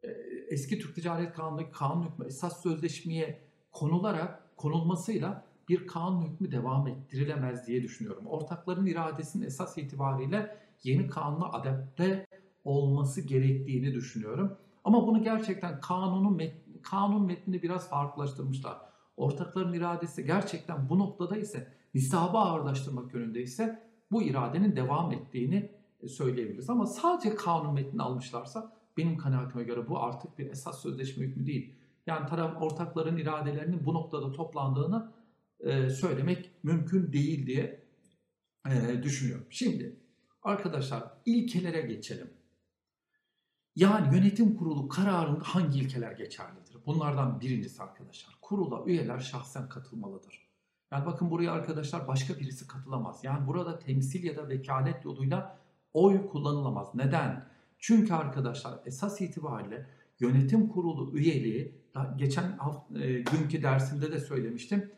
[0.04, 0.10] e,
[0.50, 7.68] eski Türk Ticaret Kanunu'ndaki kanun hükmü esas sözleşmeye konularak konulmasıyla bir kanun hükmü devam ettirilemez
[7.68, 8.28] diye düşünüyorum.
[8.28, 12.28] Ortakların iradesinin esas itibariyle yeni kanuna adapte
[12.64, 14.58] olması gerektiğini düşünüyorum.
[14.84, 16.42] Ama bunu gerçekten kanunun
[16.84, 18.78] kanun metnini biraz farklılaştırmışlar.
[19.18, 25.72] Ortakların iradesi gerçekten bu noktada ise nisabı ağırlaştırmak yönünde ise bu iradenin devam ettiğini
[26.02, 26.70] e, söyleyebiliriz.
[26.70, 31.76] Ama sadece kanun metnini almışlarsa benim kanaatime göre bu artık bir esas sözleşme hükmü değil.
[32.08, 35.12] Yani taraf ortakların iradelerinin bu noktada toplandığını
[35.60, 37.84] e, söylemek mümkün değil diye
[38.70, 39.46] e, düşünüyorum.
[39.50, 40.00] Şimdi
[40.44, 42.41] arkadaşlar ilkelere geçelim.
[43.82, 46.78] Yani yönetim kurulu kararında hangi ilkeler geçerlidir?
[46.86, 48.38] Bunlardan birincisi arkadaşlar.
[48.42, 50.48] Kurula üyeler şahsen katılmalıdır.
[50.92, 53.24] Yani bakın buraya arkadaşlar başka birisi katılamaz.
[53.24, 55.58] Yani burada temsil ya da vekalet yoluyla
[55.94, 56.96] oy kullanılamaz.
[56.96, 57.46] Neden?
[57.78, 59.86] Çünkü arkadaşlar esas itibariyle
[60.20, 61.76] yönetim kurulu üyeliği
[62.16, 64.92] geçen hafta, e, günkü dersimde de söylemiştim.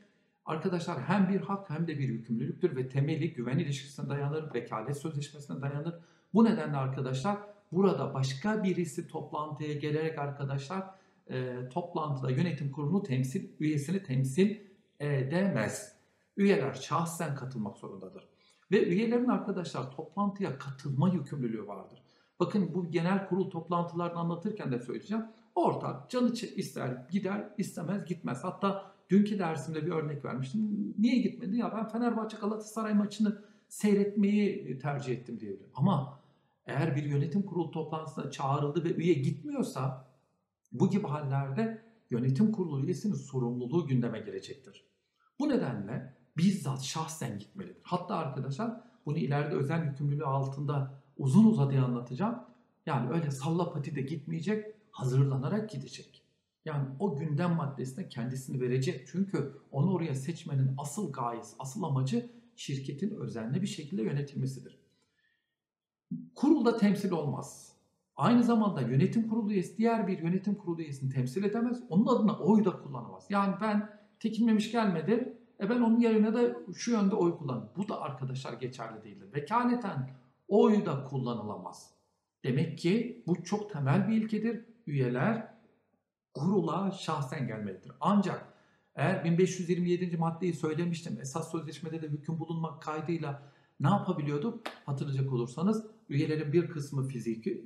[0.45, 5.61] Arkadaşlar hem bir hak hem de bir yükümlülüktür ve temeli güven ilişkisine dayanır, vekalet sözleşmesine
[5.61, 5.95] dayanır.
[6.33, 10.83] Bu nedenle arkadaşlar burada başka birisi toplantıya gelerek arkadaşlar
[11.29, 14.57] e, toplantıda yönetim kurulu temsil üyesini temsil
[14.99, 15.95] edemez.
[16.37, 18.27] Üyeler şahsen katılmak zorundadır.
[18.71, 22.03] Ve üyelerin arkadaşlar toplantıya katılma yükümlülüğü vardır.
[22.39, 25.25] Bakın bu genel kurul toplantılarını anlatırken de söyleyeceğim.
[25.55, 28.43] Ortak canı ister gider istemez gitmez.
[28.43, 30.93] Hatta dünkü dersimde bir örnek vermiştim.
[30.99, 31.57] Niye gitmedi?
[31.57, 35.71] Ya ben Fenerbahçe Galatasaray maçını seyretmeyi tercih ettim diyebilirim.
[35.75, 36.19] Ama
[36.65, 40.07] eğer bir yönetim kurulu toplantısına çağrıldı ve üye gitmiyorsa
[40.71, 44.85] bu gibi hallerde yönetim kurulu üyesinin sorumluluğu gündeme gelecektir.
[45.39, 47.81] Bu nedenle bizzat şahsen gitmelidir.
[47.83, 52.43] Hatta arkadaşlar bunu ileride özel yükümlülüğü altında uzun uzadıya anlatacağım.
[52.85, 56.23] Yani öyle salla pati de gitmeyecek, hazırlanarak gidecek.
[56.65, 59.07] Yani o gündem maddesine kendisini verecek.
[59.11, 64.82] Çünkü onu oraya seçmenin asıl gayesi, asıl amacı şirketin özenli bir şekilde yönetilmesidir.
[66.35, 67.73] Kurulda temsil olmaz.
[68.15, 71.83] Aynı zamanda yönetim kurulu üyesi diğer bir yönetim kurulu üyesini temsil edemez.
[71.89, 73.25] Onun adına oy da kullanamaz.
[73.29, 73.89] Yani ben
[74.23, 75.37] Tekin gelmedi.
[75.59, 77.69] E ben onun yerine de şu yönde oy kullanırım.
[77.77, 79.33] Bu da arkadaşlar geçerli değildir.
[79.33, 80.09] Vekaleten
[80.47, 81.93] oy da kullanılamaz.
[82.43, 84.65] Demek ki bu çok temel bir ilkedir.
[84.87, 85.53] Üyeler
[86.33, 87.91] kurula şahsen gelmelidir.
[88.01, 88.53] Ancak
[88.95, 90.17] eğer 1527.
[90.17, 91.17] maddeyi söylemiştim.
[91.21, 93.52] Esas sözleşmede de hüküm bulunmak kaydıyla
[93.83, 94.61] ne yapabiliyorduk?
[94.85, 97.65] Hatırlayacak olursanız üyelerin bir kısmı fiziki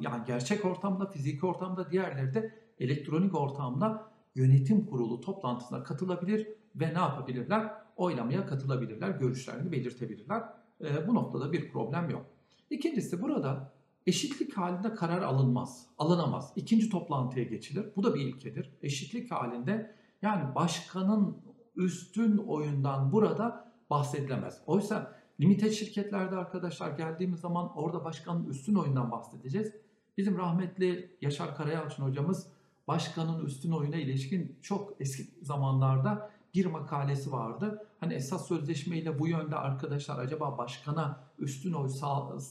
[0.00, 6.98] yani gerçek ortamda, fiziki ortamda, diğerleri de elektronik ortamda yönetim kurulu toplantısına katılabilir ve ne
[6.98, 7.72] yapabilirler?
[7.96, 10.42] Oylamaya katılabilirler, görüşlerini belirtebilirler.
[10.80, 12.26] E, bu noktada bir problem yok.
[12.70, 13.72] İkincisi burada
[14.06, 16.52] eşitlik halinde karar alınmaz, alınamaz.
[16.56, 17.86] İkinci toplantıya geçilir.
[17.96, 18.70] Bu da bir ilkedir.
[18.82, 21.36] Eşitlik halinde yani başkanın
[21.76, 24.62] üstün oyundan burada bahsedilemez.
[24.66, 29.72] Oysa limited şirketlerde arkadaşlar geldiğimiz zaman orada başkanın üstün oyundan bahsedeceğiz.
[30.16, 32.46] Bizim rahmetli Yaşar Karayalçın hocamız
[32.88, 37.86] başkanın üstün oyuna ilişkin çok eski zamanlarda bir makalesi vardı.
[38.00, 41.88] Hani esas sözleşmeyle bu yönde arkadaşlar acaba başkana üstün oy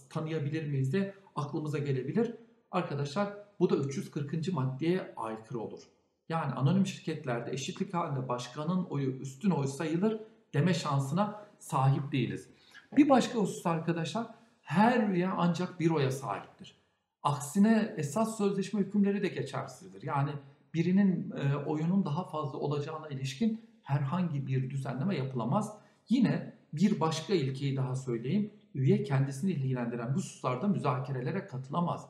[0.10, 2.36] tanıyabilir miyiz de aklımıza gelebilir.
[2.72, 4.54] Arkadaşlar bu da 340.
[4.54, 5.82] maddeye aykırı olur.
[6.30, 10.19] Yani anonim şirketlerde eşitlik halinde başkanın oyu üstün oy sayılır
[10.54, 12.50] deme şansına sahip değiliz.
[12.97, 14.27] Bir başka husus arkadaşlar
[14.62, 16.75] her üye ancak bir oya sahiptir.
[17.23, 20.01] Aksine esas sözleşme hükümleri de geçersizdir.
[20.03, 20.32] Yani
[20.73, 25.77] birinin e, oyunun daha fazla olacağına ilişkin herhangi bir düzenleme yapılamaz.
[26.10, 28.51] Yine bir başka ilkeyi daha söyleyeyim.
[28.75, 32.10] Üye kendisini ilgilendiren hususlarda müzakerelere katılamaz.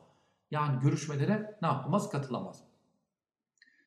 [0.50, 2.10] Yani görüşmelere ne yapamaz?
[2.10, 2.62] Katılamaz.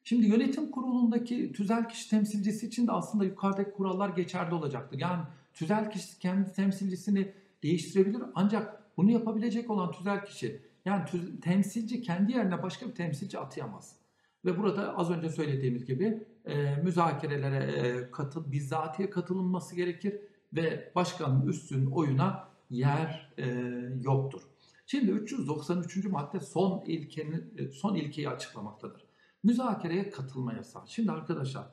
[0.03, 4.99] Şimdi yönetim kurulundaki tüzel kişi temsilcisi için de aslında yukarıdaki kurallar geçerli olacaktır.
[4.99, 5.23] Yani
[5.58, 11.06] tüzel kişi kendi temsilcisini değiştirebilir ancak bunu yapabilecek olan tüzel kişi yani
[11.41, 13.96] temsilci kendi yerine başka bir temsilci atayamaz.
[14.46, 20.22] Ve burada az önce söylediğimiz gibi e, müzakerelere e, katıl, bizzatiye katılınması gerekir
[20.54, 23.46] ve başkanın üstün oyuna yer e,
[24.02, 24.41] yoktur.
[24.86, 26.06] Şimdi 393.
[26.06, 29.06] madde son ilkenin e, son ilkeyi açıklamaktadır.
[29.43, 30.84] Müzakereye katılma yasağı.
[30.88, 31.67] Şimdi arkadaşlar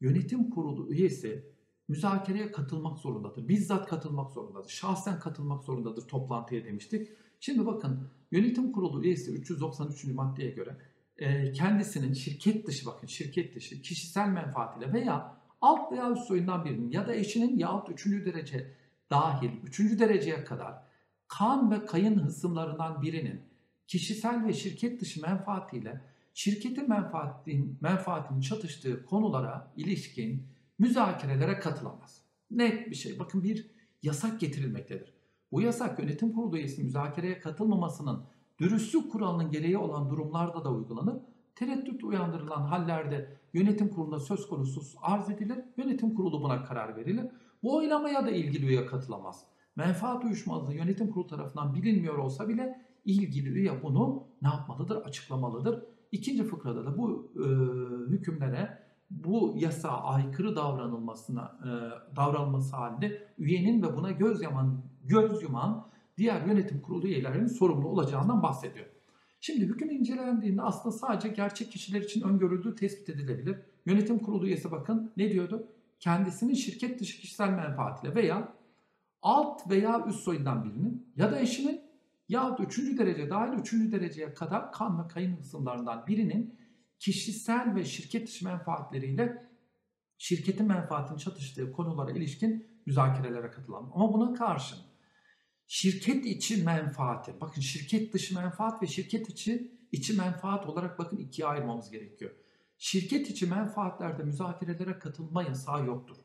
[0.00, 1.55] yönetim kurulu üyesi
[1.88, 3.48] müzakereye katılmak zorundadır.
[3.48, 4.70] Bizzat katılmak zorundadır.
[4.70, 7.08] Şahsen katılmak zorundadır toplantıya demiştik.
[7.40, 10.04] Şimdi bakın yönetim kurulu üyesi 393.
[10.04, 10.76] maddeye göre
[11.18, 16.90] e, kendisinin şirket dışı bakın şirket dışı kişisel menfaatiyle veya alt veya üst soyundan birinin
[16.90, 18.74] ya da eşinin yahut üçüncü derece
[19.10, 20.74] dahil üçüncü dereceye kadar
[21.28, 23.40] kan ve kayın hısımlarından birinin
[23.86, 26.00] kişisel ve şirket dışı menfaatiyle
[26.34, 30.46] şirketin menfaatin, menfaatinin çatıştığı konulara ilişkin
[30.78, 32.22] müzakerelere katılamaz.
[32.50, 33.18] Net bir şey.
[33.18, 33.70] Bakın bir
[34.02, 35.14] yasak getirilmektedir.
[35.52, 38.24] Bu yasak yönetim kurulu üyesi müzakereye katılmamasının
[38.58, 41.16] dürüstlük kuralının gereği olan durumlarda da uygulanır.
[41.54, 45.58] Tereddüt uyandırılan hallerde yönetim kuruluna söz konusu arz edilir.
[45.76, 47.26] Yönetim kurulu buna karar verilir.
[47.62, 49.44] Bu oylamaya da ilgili üye katılamaz.
[49.76, 54.96] menfaat uyuşmazlığı yönetim kurulu tarafından bilinmiyor olsa bile ilgili üye bunu ne yapmalıdır?
[54.96, 55.82] Açıklamalıdır.
[56.12, 57.46] İkinci fıkrada da bu e,
[58.10, 61.70] hükümlere bu yasa aykırı davranılmasına e,
[62.16, 65.88] davranılması halinde üyenin ve buna göz yaman göz yuman
[66.18, 68.86] diğer yönetim kurulu üyelerinin sorumlu olacağından bahsediyor.
[69.40, 73.58] Şimdi hüküm incelendiğinde aslında sadece gerçek kişiler için öngörüldüğü tespit edilebilir.
[73.86, 75.68] Yönetim kurulu üyesi bakın ne diyordu?
[76.00, 78.52] Kendisinin şirket dışı kişisel menfaatiyle veya
[79.22, 81.80] alt veya üst soyundan birinin ya da eşinin
[82.28, 82.98] ya 3.
[82.98, 83.72] derece dahil 3.
[83.72, 86.54] dereceye kadar kan ve kayın kısımlarından birinin
[86.98, 89.46] kişisel ve şirket dışı menfaatleriyle
[90.18, 93.90] şirketin menfaatinin çatıştığı konulara ilişkin müzakerelere katılan.
[93.94, 94.78] Ama buna karşın
[95.66, 101.48] şirket içi menfaati, bakın şirket dışı menfaat ve şirket içi içi menfaat olarak bakın ikiye
[101.48, 102.30] ayırmamız gerekiyor.
[102.78, 106.16] Şirket içi menfaatlerde müzakerelere katılma yasağı yoktur.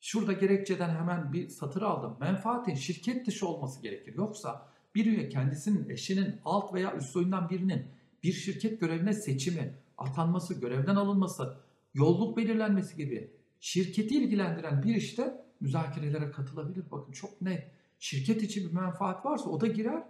[0.00, 2.16] Şurada gerekçeden hemen bir satır aldım.
[2.20, 4.14] Menfaatin şirket dışı olması gerekir.
[4.14, 7.86] Yoksa bir üye kendisinin, eşinin, alt veya üst soyundan birinin
[8.22, 11.56] bir şirket görevine seçimi, atanması, görevden alınması,
[11.94, 13.30] yolluk belirlenmesi gibi
[13.60, 16.90] şirketi ilgilendiren bir işte müzakerelere katılabilir.
[16.90, 17.70] Bakın çok net.
[17.98, 20.02] Şirket içi bir menfaat varsa o da girer,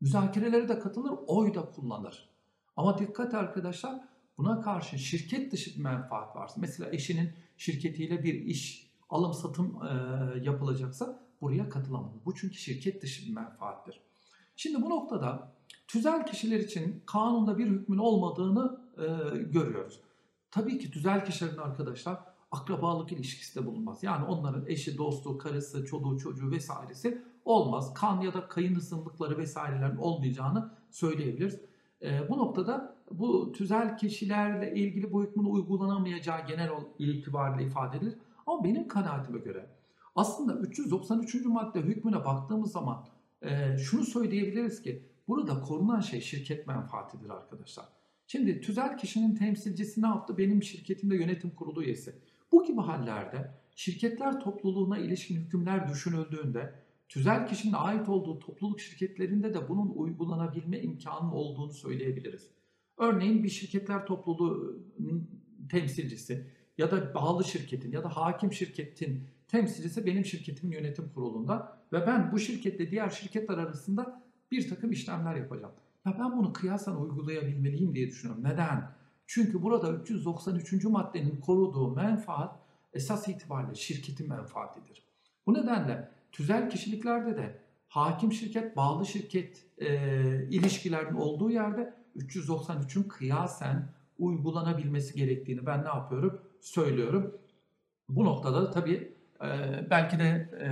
[0.00, 2.28] müzakerelere de katılır, oy da kullanır.
[2.76, 4.00] Ama dikkat arkadaşlar
[4.38, 9.90] buna karşı şirket dışı bir menfaat varsa, mesela eşinin şirketiyle bir iş, alım satım e,
[10.44, 12.12] yapılacaksa buraya katılamaz.
[12.24, 14.00] Bu çünkü şirket dışı bir menfaattir.
[14.56, 15.52] Şimdi bu noktada
[15.88, 20.00] tüzel kişiler için kanunda bir hükmün olmadığını e, görüyoruz.
[20.50, 22.18] Tabii ki tüzel kişilerin arkadaşlar
[22.50, 24.02] akrabalık ilişkisi de bulunmaz.
[24.02, 27.94] Yani onların eşi, dostu, karısı, çoluğu, çocuğu vesairesi olmaz.
[27.94, 31.60] Kan ya da kayın ısımlıkları vesairelerin olmayacağını söyleyebiliriz.
[32.02, 38.14] E, bu noktada bu tüzel kişilerle ilgili bu hükmün uygulanamayacağı genel itibariyle ifade edilir.
[38.46, 39.70] Ama benim kanaatime göre
[40.16, 41.44] aslında 393.
[41.46, 43.06] madde hükmüne baktığımız zaman
[43.42, 47.95] e, şunu söyleyebiliriz ki burada korunan şey şirket menfaatidir arkadaşlar.
[48.26, 50.38] Şimdi tüzel kişinin temsilcisi ne yaptı?
[50.38, 52.14] Benim şirketimde yönetim kurulu üyesi.
[52.52, 56.74] Bu gibi hallerde şirketler topluluğuna ilişkin hükümler düşünüldüğünde
[57.08, 62.50] tüzel kişinin ait olduğu topluluk şirketlerinde de bunun uygulanabilme imkanının olduğunu söyleyebiliriz.
[62.98, 65.30] Örneğin bir şirketler topluluğunun
[65.70, 66.46] temsilcisi
[66.78, 72.32] ya da bağlı şirketin ya da hakim şirketin temsilcisi benim şirketimin yönetim kurulunda ve ben
[72.32, 75.74] bu şirketle diğer şirketler arasında bir takım işlemler yapacağım.
[76.06, 78.44] Ya ben bunu kıyasen uygulayabilmeliyim diye düşünüyorum.
[78.44, 78.90] Neden?
[79.26, 80.84] Çünkü burada 393.
[80.84, 82.58] maddenin koruduğu menfaat
[82.92, 85.02] esas itibariyle şirketin menfaatidir.
[85.46, 93.88] Bu nedenle tüzel kişiliklerde de hakim şirket, bağlı şirket e, ilişkilerinin olduğu yerde 393'ün kıyasen
[94.18, 96.40] uygulanabilmesi gerektiğini ben ne yapıyorum?
[96.60, 97.34] Söylüyorum.
[98.08, 99.46] Bu noktada da tabii e,
[99.90, 100.68] belki de e,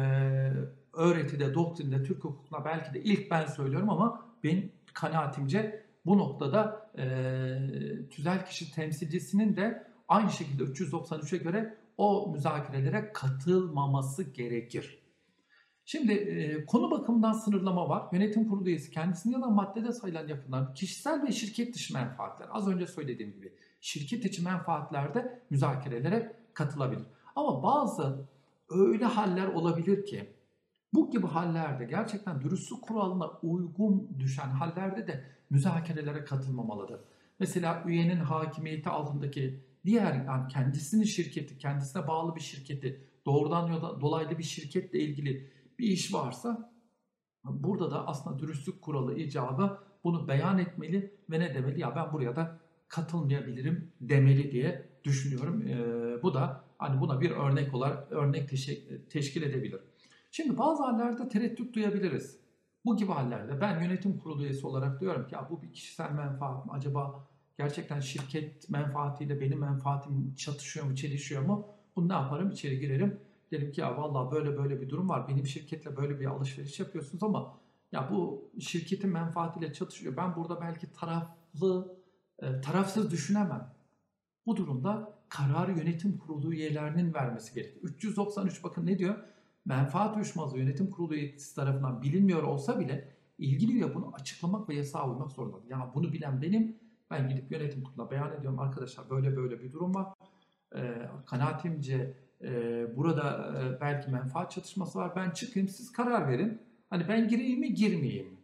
[0.92, 8.08] öğretide, doktrinde, Türk hukukuna belki de ilk ben söylüyorum ama ben kanaatimce bu noktada e,
[8.10, 14.98] tüzel kişi temsilcisinin de aynı şekilde 393'e göre o müzakerelere katılmaması gerekir.
[15.84, 18.08] Şimdi e, konu bakımından sınırlama var.
[18.12, 22.48] Yönetim kurulu üyesi kendisinin ya da maddede sayılan yapılan kişisel ve şirket dışı menfaatler.
[22.50, 27.02] Az önce söylediğim gibi şirket içi menfaatlerde müzakerelere katılabilir.
[27.36, 28.26] Ama bazı
[28.70, 30.33] öyle haller olabilir ki
[30.94, 37.00] bu gibi hallerde gerçekten dürüstlük kuralına uygun düşen hallerde de müzakerelere katılmamalıdır.
[37.38, 44.00] Mesela üyenin hakimiyeti altındaki diğer yani kendisinin şirketi, kendisine bağlı bir şirketi, doğrudan ya da
[44.00, 46.72] dolaylı bir şirketle ilgili bir iş varsa
[47.44, 51.80] burada da aslında dürüstlük kuralı icabı bunu beyan etmeli ve ne demeli?
[51.80, 55.62] Ya ben buraya da katılmayabilirim demeli diye düşünüyorum.
[55.62, 58.48] Ee, bu da hani buna bir örnek olarak örnek
[59.10, 59.80] teşkil edebilir.
[60.36, 62.40] Şimdi bazı hallerde tereddüt duyabiliriz.
[62.84, 66.66] Bu gibi hallerde ben yönetim kurulu üyesi olarak diyorum ki ya bu bir kişisel menfaat
[66.66, 66.72] mı?
[66.72, 67.26] Acaba
[67.58, 71.66] gerçekten şirket menfaatiyle benim menfaatim çatışıyor mu, çelişiyor mu?
[71.96, 72.50] Bunu ne yaparım?
[72.50, 73.20] İçeri girerim.
[73.52, 75.28] Derim ki ya vallahi böyle böyle bir durum var.
[75.28, 77.58] Benim şirketle böyle bir alışveriş yapıyorsunuz ama
[77.92, 80.16] ya bu şirketin menfaatiyle çatışıyor.
[80.16, 81.96] Ben burada belki taraflı,
[82.38, 83.74] e, tarafsız düşünemem.
[84.46, 87.80] Bu durumda karar yönetim kurulu üyelerinin vermesi gerekir.
[87.82, 89.33] 393 bakın ne diyor?
[89.64, 95.10] Menfaat uyuşmazlığı yönetim kurulu üyesi tarafından bilinmiyor olsa bile ilgili üye bunu açıklamak ve yasağa
[95.10, 95.70] uymak zorundadır.
[95.70, 96.76] Yani bunu bilen benim,
[97.10, 100.06] ben gidip yönetim kuruluna beyan ediyorum arkadaşlar böyle böyle bir durum var.
[100.76, 105.12] E, kanaatimce e, burada e, belki menfaat çatışması var.
[105.16, 106.62] Ben çıkayım siz karar verin.
[106.90, 108.38] Hani ben gireyim mi girmeyeyim mi?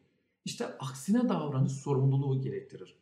[0.44, 2.96] İşte aksine davranış sorumluluğu gerektirir.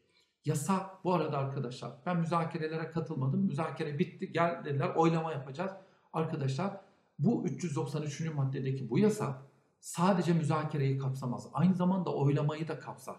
[0.44, 3.40] Yasak bu arada arkadaşlar ben müzakerelere katılmadım.
[3.40, 5.70] Müzakere bitti gel dediler oylama yapacağız.
[6.12, 6.80] Arkadaşlar
[7.18, 8.34] bu 393.
[8.34, 9.42] maddedeki bu yasa
[9.80, 11.48] sadece müzakereyi kapsamaz.
[11.52, 13.16] Aynı zamanda oylamayı da kapsar.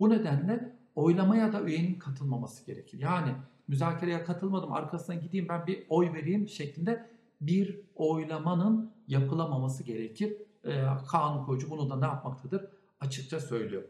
[0.00, 2.98] Bu nedenle oylamaya da üyenin katılmaması gerekir.
[2.98, 3.34] Yani
[3.68, 7.10] müzakereye katılmadım arkasından gideyim ben bir oy vereyim şeklinde
[7.40, 10.36] bir oylamanın yapılamaması gerekir.
[10.64, 12.68] Ee, kanun koyucu bunu da ne yapmaktadır?
[13.00, 13.82] Açıkça söylüyor.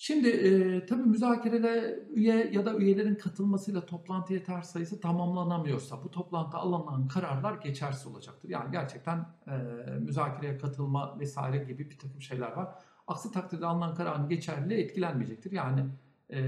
[0.00, 6.58] Şimdi e, tabii müzakerele üye ya da üyelerin katılmasıyla toplantı yeter sayısı tamamlanamıyorsa bu toplantıda
[6.58, 8.48] alınan kararlar geçersiz olacaktır.
[8.48, 9.52] Yani gerçekten e,
[10.00, 12.68] müzakereye katılma vesaire gibi bir takım şeyler var.
[13.06, 15.52] Aksi takdirde alınan kararın geçerliliği etkilenmeyecektir.
[15.52, 15.84] Yani
[16.30, 16.40] e,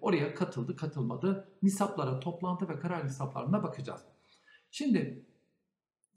[0.00, 4.02] oraya katıldı katılmadı nisaplara toplantı ve karar nisaplarına bakacağız.
[4.70, 5.24] Şimdi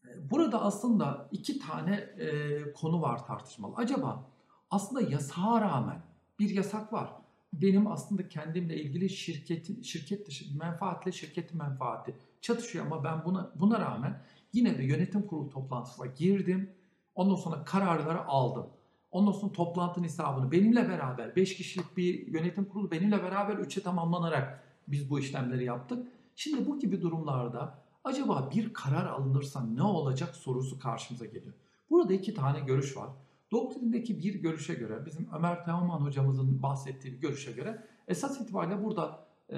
[0.07, 3.73] e, burada aslında iki tane e, konu var tartışmalı.
[3.75, 4.29] Acaba
[4.71, 6.06] aslında yasağa rağmen
[6.39, 7.13] bir yasak var.
[7.53, 13.79] Benim aslında kendimle ilgili şirketin şirket dışı menfaatle şirketin menfaati çatışıyor ama ben buna buna
[13.79, 14.21] rağmen
[14.53, 16.69] yine de yönetim kurulu toplantısına girdim.
[17.15, 18.67] Ondan sonra kararları aldım.
[19.11, 24.63] Ondan sonra toplantı hesabını benimle beraber 5 kişilik bir yönetim kurulu benimle beraber 3'e tamamlanarak
[24.87, 26.07] biz bu işlemleri yaptık.
[26.35, 31.53] Şimdi bu gibi durumlarda acaba bir karar alınırsa ne olacak sorusu karşımıza geliyor.
[31.89, 33.09] Burada iki tane görüş var.
[33.51, 39.27] Doktrindeki bir görüşe göre, bizim Ömer Teoman hocamızın bahsettiği bir görüşe göre esas itibariyle burada
[39.51, 39.57] e,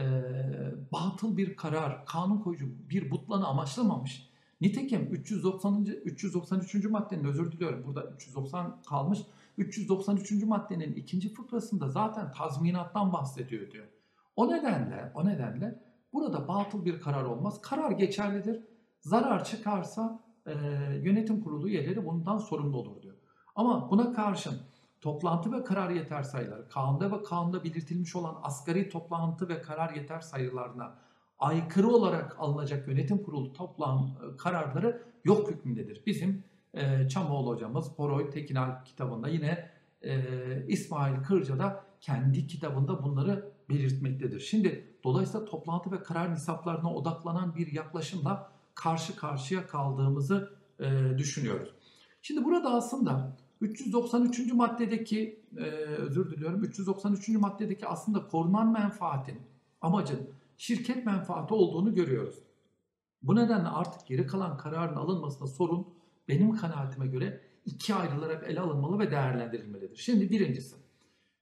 [0.91, 4.29] batıl bir karar, kanun koyucu bir butlanı amaçlamamış.
[4.61, 5.85] Nitekim 390.
[5.85, 6.85] 393.
[6.85, 9.19] maddenin özür diliyorum burada 390 kalmış.
[9.57, 10.43] 393.
[10.43, 13.85] maddenin ikinci fıkrasında zaten tazminattan bahsediyor diyor.
[14.35, 17.61] O nedenle, o nedenle burada batıl bir karar olmaz.
[17.61, 18.63] Karar geçerlidir.
[19.01, 20.51] Zarar çıkarsa e,
[21.03, 23.08] yönetim kurulu üyeleri bundan sorumlu olur diyor.
[23.59, 24.61] Ama buna karşın
[25.01, 30.19] toplantı ve karar yeter sayıları, kanunda ve kanunda belirtilmiş olan asgari toplantı ve karar yeter
[30.19, 30.95] sayılarına
[31.39, 36.03] aykırı olarak alınacak yönetim kurulu toplam e, kararları yok hükmündedir.
[36.05, 36.43] Bizim
[36.73, 39.69] e, Çamoğlu hocamız Poroy Tekinal kitabında yine
[40.01, 40.21] e,
[40.67, 44.39] İsmail Kırca da kendi kitabında bunları belirtmektedir.
[44.39, 51.69] Şimdi dolayısıyla toplantı ve karar nisaplarına odaklanan bir yaklaşımla karşı karşıya kaldığımızı e, düşünüyoruz.
[52.21, 54.53] Şimdi burada aslında 393.
[54.53, 55.61] maddedeki e,
[55.97, 57.29] özür diliyorum 393.
[57.29, 59.41] maddedeki aslında korunan menfaatin
[59.81, 62.35] amacın şirket menfaati olduğunu görüyoruz.
[63.23, 65.87] Bu nedenle artık geri kalan kararın alınmasında sorun
[66.27, 69.97] benim kanaatime göre iki ayrılarak ele alınmalı ve değerlendirilmelidir.
[69.97, 70.75] Şimdi birincisi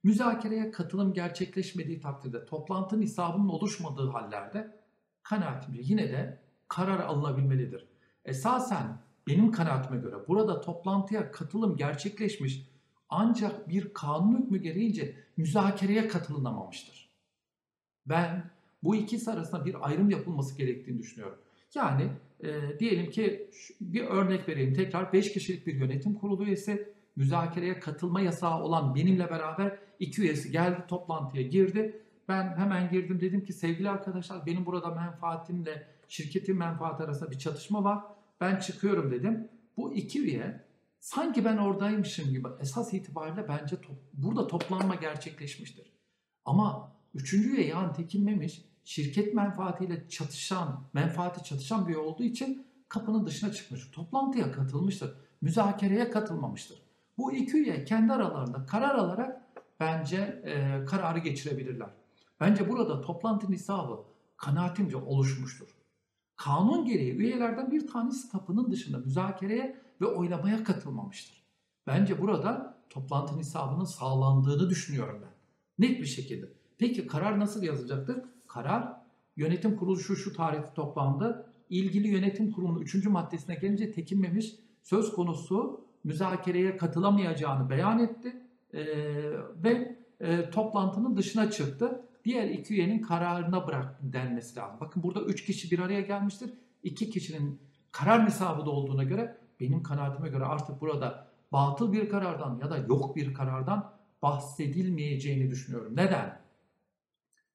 [0.02, 4.78] müzakereye katılım gerçekleşmediği takdirde toplantı nisabının oluşmadığı hallerde
[5.22, 7.88] kanaatimce yine de karar alınabilmelidir.
[8.24, 8.98] Esasen
[9.28, 12.68] benim kanaatime göre burada toplantıya katılım gerçekleşmiş
[13.08, 17.08] ancak bir kanun hükmü gereğince müzakereye katılınamamıştır.
[18.06, 18.50] Ben
[18.82, 21.38] bu ikisi arasında bir ayrım yapılması gerektiğini düşünüyorum.
[21.74, 22.10] Yani
[22.40, 28.20] e, diyelim ki bir örnek vereyim tekrar 5 kişilik bir yönetim kurulu üyesi müzakereye katılma
[28.20, 32.02] yasağı olan benimle beraber iki üyesi geldi toplantıya girdi.
[32.28, 37.84] Ben hemen girdim dedim ki sevgili arkadaşlar benim burada menfaatimle şirketin menfaati arasında bir çatışma
[37.84, 38.04] var
[38.40, 39.48] ben çıkıyorum dedim.
[39.76, 40.64] Bu iki üye
[41.00, 45.92] sanki ben oradaymışım gibi esas itibariyle bence to burada toplanma gerçekleşmiştir.
[46.44, 53.26] Ama üçüncü üye yani tekinmemiş şirket menfaatiyle çatışan, menfaati çatışan bir üye olduğu için kapının
[53.26, 53.90] dışına çıkmış.
[53.90, 55.14] Toplantıya katılmıştır.
[55.40, 56.82] Müzakereye katılmamıştır.
[57.18, 59.42] Bu iki üye kendi aralarında karar alarak
[59.80, 61.90] bence e, kararı geçirebilirler.
[62.40, 64.04] Bence burada toplantı nisabı
[64.36, 65.77] kanaatimce oluşmuştur.
[66.38, 71.42] Kanun gereği üyelerden bir tanesi kapının dışında müzakereye ve oylamaya katılmamıştır.
[71.86, 75.32] Bence burada toplantı nisabının sağlandığını düşünüyorum ben.
[75.86, 76.48] Net bir şekilde.
[76.78, 78.16] Peki karar nasıl yazılacaktır?
[78.46, 78.92] Karar
[79.36, 81.46] yönetim kurulu şu şu tarihte toplandı.
[81.70, 83.06] İlgili yönetim kurulunun 3.
[83.06, 88.84] maddesine gelince tekinmemiş söz konusu müzakereye katılamayacağını beyan etti e,
[89.64, 94.80] ve e, toplantının dışına çıktı diğer iki üyenin kararına bırak denmesi lazım.
[94.80, 96.50] Bakın burada üç kişi bir araya gelmiştir.
[96.82, 97.60] İki kişinin
[97.92, 103.16] karar nisabı olduğuna göre benim kanaatime göre artık burada batıl bir karardan ya da yok
[103.16, 105.96] bir karardan bahsedilmeyeceğini düşünüyorum.
[105.96, 106.40] Neden?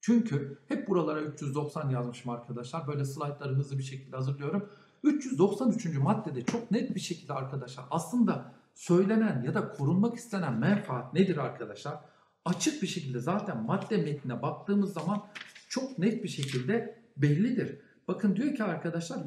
[0.01, 2.87] Çünkü hep buralara 390 yazmışım arkadaşlar.
[2.87, 4.69] Böyle slaytları hızlı bir şekilde hazırlıyorum.
[5.03, 5.97] 393.
[5.97, 12.12] maddede çok net bir şekilde arkadaşlar aslında söylenen ya da korunmak istenen menfaat nedir arkadaşlar?
[12.45, 15.25] Açık bir şekilde zaten madde metnine baktığımız zaman
[15.69, 17.79] çok net bir şekilde bellidir.
[18.07, 19.23] Bakın diyor ki arkadaşlar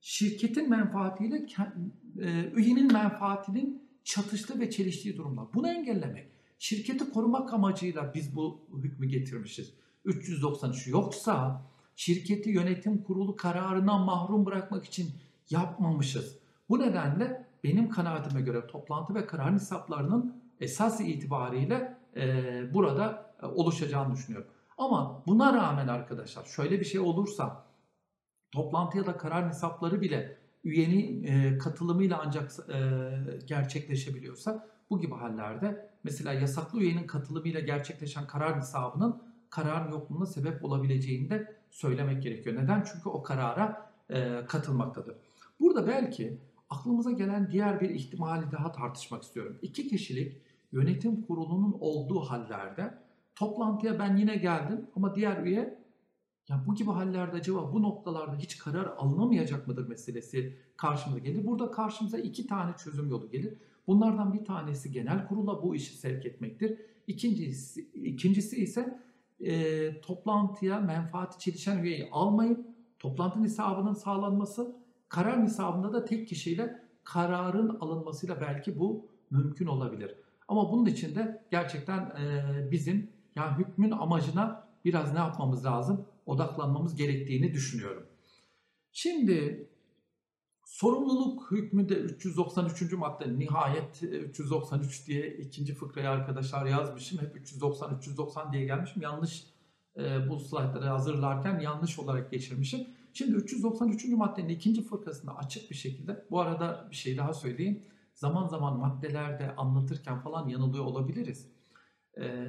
[0.00, 1.46] şirketin menfaatiyle
[2.20, 5.46] e, üyenin menfaatinin çatıştığı ve çeliştiği durumlar.
[5.54, 6.28] Bunu engellemek.
[6.58, 9.74] Şirketi korumak amacıyla biz bu hükmü getirmişiz.
[10.04, 11.62] 393 yoksa
[11.96, 15.10] şirketi yönetim kurulu kararından mahrum bırakmak için
[15.50, 16.38] yapmamışız.
[16.68, 24.14] Bu nedenle benim kanaatime göre toplantı ve karar hesaplarının esas itibariyle e, burada e, oluşacağını
[24.14, 24.50] düşünüyorum.
[24.78, 27.64] Ama buna rağmen arkadaşlar şöyle bir şey olursa
[28.52, 32.78] toplantı ya da karar hesapları bile üyenin e, katılımıyla ancak e,
[33.46, 41.30] gerçekleşebiliyorsa bu gibi hallerde mesela yasaklı üyenin katılımıyla gerçekleşen karar hesabının kararın yokluğuna sebep olabileceğini
[41.30, 42.56] de söylemek gerekiyor.
[42.56, 42.84] Neden?
[42.92, 45.16] Çünkü o karara e, katılmaktadır.
[45.60, 46.38] Burada belki
[46.70, 49.58] aklımıza gelen diğer bir ihtimali daha tartışmak istiyorum.
[49.62, 50.42] İki kişilik
[50.74, 52.94] yönetim kurulunun olduğu hallerde
[53.34, 55.84] toplantıya ben yine geldim ama diğer üye
[56.48, 61.46] ya bu gibi hallerde acaba bu noktalarda hiç karar alınamayacak mıdır meselesi karşımıza gelir.
[61.46, 63.54] Burada karşımıza iki tane çözüm yolu gelir.
[63.86, 66.78] Bunlardan bir tanesi genel kurula bu işi sevk etmektir.
[67.06, 69.00] İkincisi, ikincisi ise
[69.40, 72.66] e, toplantıya menfaati çelişen üyeyi almayıp
[72.98, 74.76] toplantı hesabının sağlanması,
[75.08, 80.23] karar hesabında da tek kişiyle kararın alınmasıyla belki bu mümkün olabilir.
[80.48, 82.12] Ama bunun için de gerçekten
[82.70, 86.06] bizim yani hükmün amacına biraz ne yapmamız lazım?
[86.26, 88.06] Odaklanmamız gerektiğini düşünüyorum.
[88.92, 89.68] Şimdi
[90.64, 92.92] sorumluluk hükmü de 393.
[92.92, 97.18] madde nihayet 393 diye ikinci fıkrayı arkadaşlar yazmışım.
[97.18, 99.02] Hep 390 390 diye gelmişim.
[99.02, 99.44] Yanlış
[100.28, 102.86] bu slaytları hazırlarken yanlış olarak geçirmişim.
[103.12, 104.04] Şimdi 393.
[104.04, 107.82] maddenin ikinci fırkasında açık bir şekilde bu arada bir şey daha söyleyeyim.
[108.14, 111.52] Zaman zaman maddelerde anlatırken falan yanılıyor olabiliriz.
[112.18, 112.46] Ee,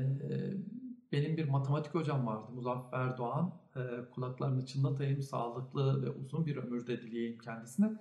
[1.11, 3.53] benim bir matematik hocam vardı Muzaffer Doğan.
[3.75, 7.91] Ee, kulaklarını çınlatayım, sağlıklı ve uzun bir ömür dileyeyim kendisine.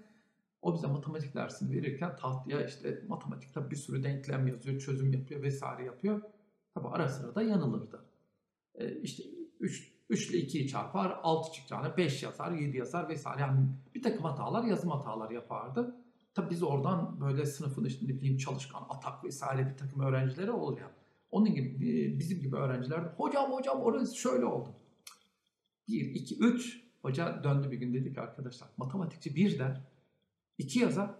[0.63, 5.85] O bize matematik dersini verirken tahtaya işte matematikte bir sürü denklem yazıyor, çözüm yapıyor vesaire
[5.85, 6.23] yapıyor.
[6.75, 8.05] Tabi ara sıra da yanılırdı.
[8.75, 9.23] Ee, işte
[9.61, 13.41] 3, 3 ile 2'yi çarpar, 6 çıkacağına 5 yazar, 7 yazar vesaire.
[13.41, 16.04] Yani bir takım hatalar, yazım hatalar yapardı.
[16.35, 20.91] Tabi biz oradan böyle sınıfın işte ne bileyim çalışkan, atak vesaire bir takım öğrencileri oluyor.
[21.31, 24.69] Onun gibi bizim gibi öğrenciler hocam hocam orası şöyle oldu.
[25.89, 29.81] 1, 2, 3 hoca döndü bir gün dedik arkadaşlar matematikçi 1 der,
[30.59, 31.11] 2 yazar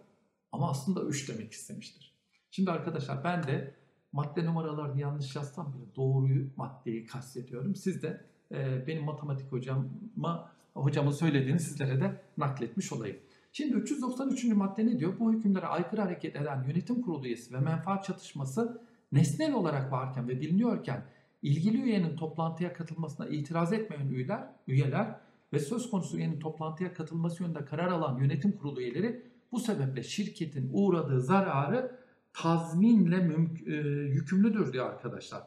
[0.51, 2.15] ama aslında 3 demek istemiştir.
[2.51, 3.75] Şimdi arkadaşlar ben de
[4.11, 7.75] madde numaralarını yanlış yazsam bile doğruyu maddeyi kastediyorum.
[7.75, 13.17] Siz de e, benim matematik hocama hocamın söylediğini sizlere de nakletmiş olayım.
[13.57, 14.43] Şimdi 393.
[14.43, 15.19] madde ne diyor?
[15.19, 18.81] Bu hükümlere aykırı hareket eden yönetim kurulu üyesi ve menfaat çatışması
[19.11, 21.05] nesnel olarak varken ve biliniyorken
[21.41, 25.15] ilgili üyenin toplantıya katılmasına itiraz etmeyen üyeler, üyeler
[25.53, 30.69] ve söz konusu üyenin toplantıya katılması yönünde karar alan yönetim kurulu üyeleri bu sebeple şirketin
[30.73, 31.99] uğradığı zararı
[32.33, 33.75] tazminle mümk- e,
[34.13, 35.43] yükümlüdür diyor arkadaşlar.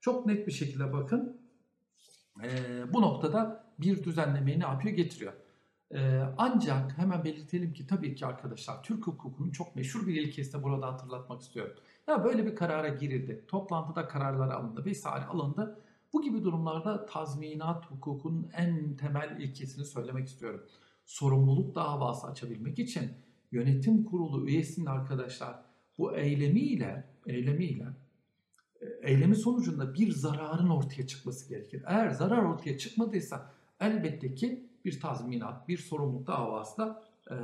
[0.00, 1.36] Çok net bir şekilde bakın.
[2.42, 2.48] E,
[2.92, 4.96] bu noktada bir düzenlemeyi ne yapıyor?
[4.96, 5.32] Getiriyor.
[5.94, 10.62] E, ancak hemen belirtelim ki tabii ki arkadaşlar Türk hukukunun çok meşhur bir ilkesi de
[10.62, 11.74] burada hatırlatmak istiyorum.
[12.08, 13.44] Ya böyle bir karara girildi.
[13.48, 15.80] Toplantıda kararlar alındı vesaire alındı.
[16.12, 20.64] Bu gibi durumlarda tazminat hukukunun en temel ilkesini söylemek istiyorum.
[21.06, 23.10] Sorumluluk davası açabilmek için
[23.52, 25.62] yönetim kurulu üyesinin arkadaşlar
[25.98, 27.86] bu eylemiyle eylemiyle
[28.80, 31.82] e, eylemi sonucunda bir zararın ortaya çıkması gerekir.
[31.86, 37.34] Eğer zarar ortaya çıkmadıysa elbette ki bir tazminat, bir sorumluluk davası da e,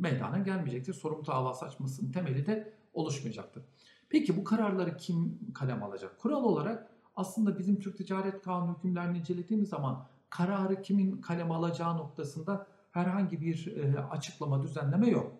[0.00, 0.94] meydana gelmeyecektir.
[0.94, 3.64] Sorumluluk davası açmasının temeli de oluşmayacaktır.
[4.08, 6.18] Peki bu kararları kim kalem alacak?
[6.18, 12.66] Kural olarak aslında bizim Türk Ticaret Kanunu hükümlerini incelediğimiz zaman kararı kimin kalem alacağı noktasında
[12.92, 15.32] herhangi bir e, açıklama, düzenleme yok.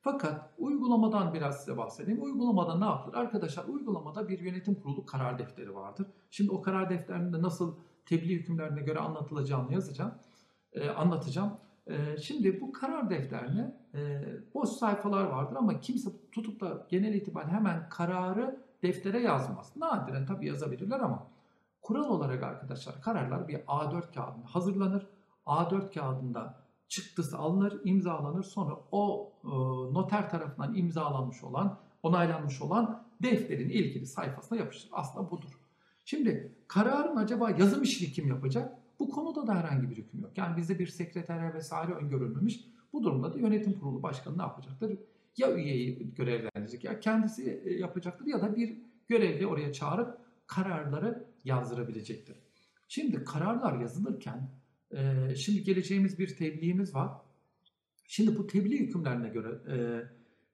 [0.00, 2.22] Fakat uygulamadan biraz size bahsedeyim.
[2.22, 3.14] Uygulamada ne yapılır?
[3.14, 6.06] Arkadaşlar uygulamada bir yönetim kurulu karar defteri vardır.
[6.30, 7.74] Şimdi o karar defterinde nasıl
[8.06, 10.14] tebliğ hükümlerine göre anlatılacağını yazacağım,
[10.74, 11.52] e, anlatacağım.
[11.86, 14.22] E, şimdi bu karar defterine e,
[14.54, 19.76] boş sayfalar vardır ama kimse tutup da genel itibariyle hemen kararı deftere yazmaz.
[19.76, 21.26] Nadiren tabii yazabilirler ama
[21.82, 25.06] kural olarak arkadaşlar kararlar bir A4 kağıdında hazırlanır.
[25.46, 26.54] A4 kağıdında
[26.88, 28.42] çıktısı alınır, imzalanır.
[28.42, 29.32] Sonra o
[29.92, 34.88] noter tarafından imzalanmış olan, onaylanmış olan defterin ilgili sayfasına yapışır.
[34.92, 35.60] Aslında budur.
[36.04, 38.78] Şimdi kararın acaba yazım işini kim yapacak?
[38.98, 40.38] Bu konuda da herhangi bir hüküm yok.
[40.38, 42.64] Yani bizde bir sekreter vesaire öngörülmemiş.
[42.92, 44.98] Bu durumda da yönetim kurulu başkanı ne yapacaktır?
[45.36, 48.76] Ya üyeyi görevlendirecek ya kendisi e, yapacaktır ya da bir
[49.08, 52.36] görevli oraya çağırıp kararları yazdırabilecektir.
[52.88, 54.50] Şimdi kararlar yazılırken
[54.90, 57.10] e, şimdi geleceğimiz bir tebliğimiz var.
[58.06, 59.76] Şimdi bu tebliğ hükümlerine göre e,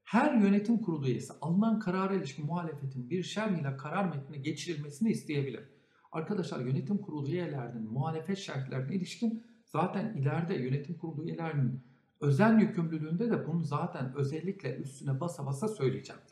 [0.05, 5.64] her yönetim kurulu üyesi alınan karara ilişkin muhalefetin bir şerh ile karar metnine geçirilmesini isteyebilir.
[6.13, 11.81] Arkadaşlar yönetim kurulu üyelerinin muhalefet şerhlerine ilişkin zaten ileride yönetim kurulu üyelerinin
[12.21, 16.23] özel yükümlülüğünde de bunu zaten özellikle üstüne basa basa söyleyeceğim.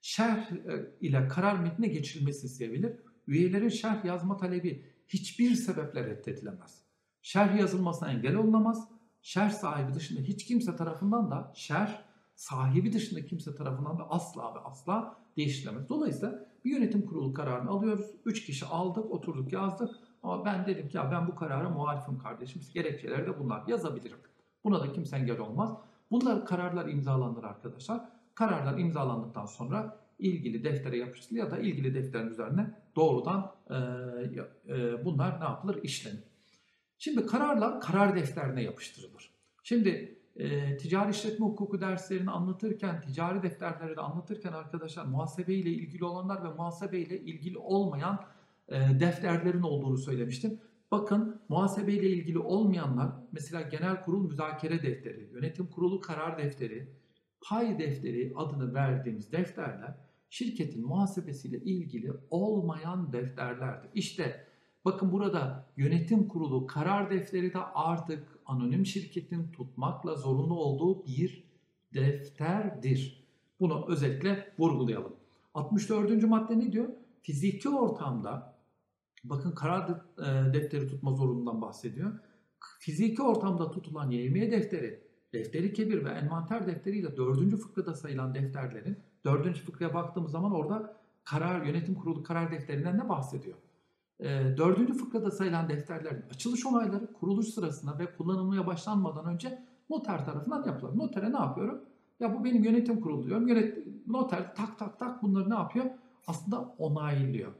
[0.00, 2.92] Şerh e, ile karar metnine geçilmesi sevilir.
[3.26, 6.82] Üyelerin şerh yazma talebi hiçbir sebeple reddedilemez.
[7.22, 8.88] Şerh yazılmasına engel olunamaz.
[9.22, 12.02] Şerh sahibi dışında hiç kimse tarafından da şerh
[12.34, 15.88] sahibi dışında kimse tarafından da asla ve asla değiştirilemez.
[15.88, 18.06] Dolayısıyla bir yönetim kurulu kararını alıyoruz.
[18.24, 19.90] Üç kişi aldık, oturduk, yazdık.
[20.22, 22.62] Ama ben dedim ki ya ben bu karara muhalifim kardeşim.
[22.74, 23.62] Gerekçeleri de bunlar.
[23.66, 24.18] Yazabilirim.
[24.64, 25.78] Buna da kimse engel olmaz.
[26.10, 28.00] Bunlar kararlar imzalanır arkadaşlar.
[28.34, 33.74] Kararlar imzalandıktan sonra ilgili deftere yapıştırılır ya da ilgili defterin üzerine doğrudan e,
[34.74, 35.82] e, bunlar ne yapılır?
[35.82, 36.24] İşlenir.
[36.98, 39.30] Şimdi kararlar karar defterine yapıştırılır.
[39.62, 46.04] Şimdi e, ticari işletme hukuku derslerini anlatırken, ticari defterleri de anlatırken arkadaşlar muhasebe ile ilgili
[46.04, 48.24] olanlar ve muhasebe ile ilgili olmayan
[48.68, 50.60] e, defterlerin olduğunu söylemiştim.
[50.90, 56.88] Bakın muhasebe ile ilgili olmayanlar mesela genel kurul müzakere defteri, yönetim kurulu karar defteri,
[57.48, 59.94] pay defteri adını verdiğimiz defterler
[60.30, 63.90] şirketin muhasebesiyle ilgili olmayan defterlerdir.
[63.94, 64.46] İşte
[64.84, 71.44] bakın burada yönetim kurulu karar defteri de artık anonim şirketin tutmakla zorunlu olduğu bir
[71.94, 73.24] defterdir.
[73.60, 75.12] Bunu özellikle vurgulayalım.
[75.54, 76.22] 64.
[76.22, 76.88] madde ne diyor?
[77.22, 78.54] Fiziki ortamda
[79.24, 82.12] bakın karar e, defteri tutma zorunluluğundan bahsediyor.
[82.78, 85.00] Fiziki ortamda tutulan yevmiye defteri,
[85.32, 87.56] defteri kebir ve envanter defteriyle 4.
[87.56, 89.58] fıkrada sayılan defterlerin 4.
[89.58, 93.56] fıkraya baktığımız zaman orada karar yönetim kurulu karar defterinden ne bahsediyor?
[94.56, 100.98] Dördüncü fıkrada sayılan defterlerin açılış onayları kuruluş sırasında ve kullanılmaya başlanmadan önce noter tarafından yapılır.
[100.98, 101.84] Notere ne yapıyorum?
[102.20, 103.48] Ya bu benim yönetim kurulu diyorum.
[103.48, 105.86] Yönet, noter tak tak tak bunları ne yapıyor?
[106.26, 107.52] Aslında onaylıyor.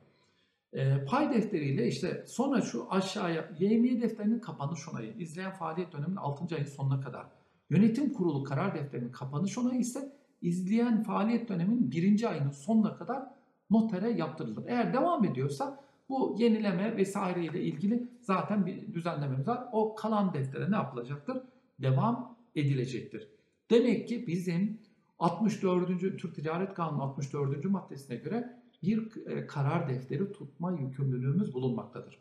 [0.73, 6.55] E, pay defteriyle işte sonra şu aşağıya YMİ defterinin kapanış onayı izleyen faaliyet döneminin 6.
[6.55, 7.27] ayın sonuna kadar.
[7.71, 12.31] Yönetim kurulu karar defterinin kapanış onayı ise izleyen faaliyet döneminin 1.
[12.31, 13.23] ayının sonuna kadar
[13.71, 14.65] notere yaptırılır.
[14.67, 19.69] Eğer devam ediyorsa bu yenileme vesaire ile ilgili zaten bir düzenlememiz var.
[19.73, 21.43] O kalan deftere ne yapılacaktır?
[21.79, 23.29] Devam edilecektir.
[23.71, 24.79] Demek ki bizim
[25.19, 26.01] 64.
[26.01, 27.65] Türk Ticaret Kanunu 64.
[27.65, 32.19] maddesine göre bir e, karar defteri tutma yükümlülüğümüz bulunmaktadır.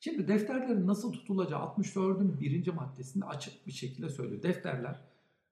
[0.00, 4.42] Şimdi defterlerin nasıl tutulacağı 64'ün birinci maddesinde açık bir şekilde söylüyor.
[4.42, 5.00] Defterler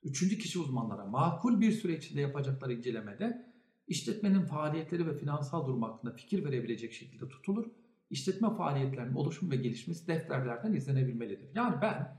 [0.03, 3.47] üçüncü kişi uzmanlara makul bir süre içinde yapacakları incelemede
[3.89, 7.67] İşletmenin faaliyetleri ve finansal durum hakkında fikir verebilecek şekilde tutulur.
[8.11, 11.49] İşletme faaliyetlerinin oluşum ve gelişmesi defterlerden izlenebilmelidir.
[11.55, 12.17] Yani ben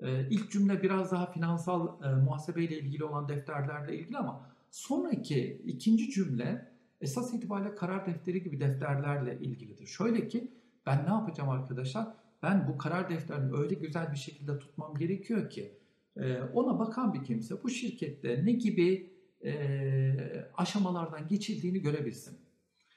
[0.00, 5.62] e, ilk cümle biraz daha finansal e, muhasebe ile ilgili olan defterlerle ilgili ama sonraki
[5.66, 6.68] ikinci cümle
[7.00, 9.86] esas itibariyle karar defteri gibi defterlerle ilgilidir.
[9.86, 10.50] Şöyle ki
[10.86, 12.08] ben ne yapacağım arkadaşlar?
[12.42, 15.72] Ben bu karar defterini öyle güzel bir şekilde tutmam gerekiyor ki
[16.16, 19.10] e, ona bakan bir kimse bu şirkette ne gibi
[19.44, 22.38] e, aşamalardan geçildiğini görebilsin.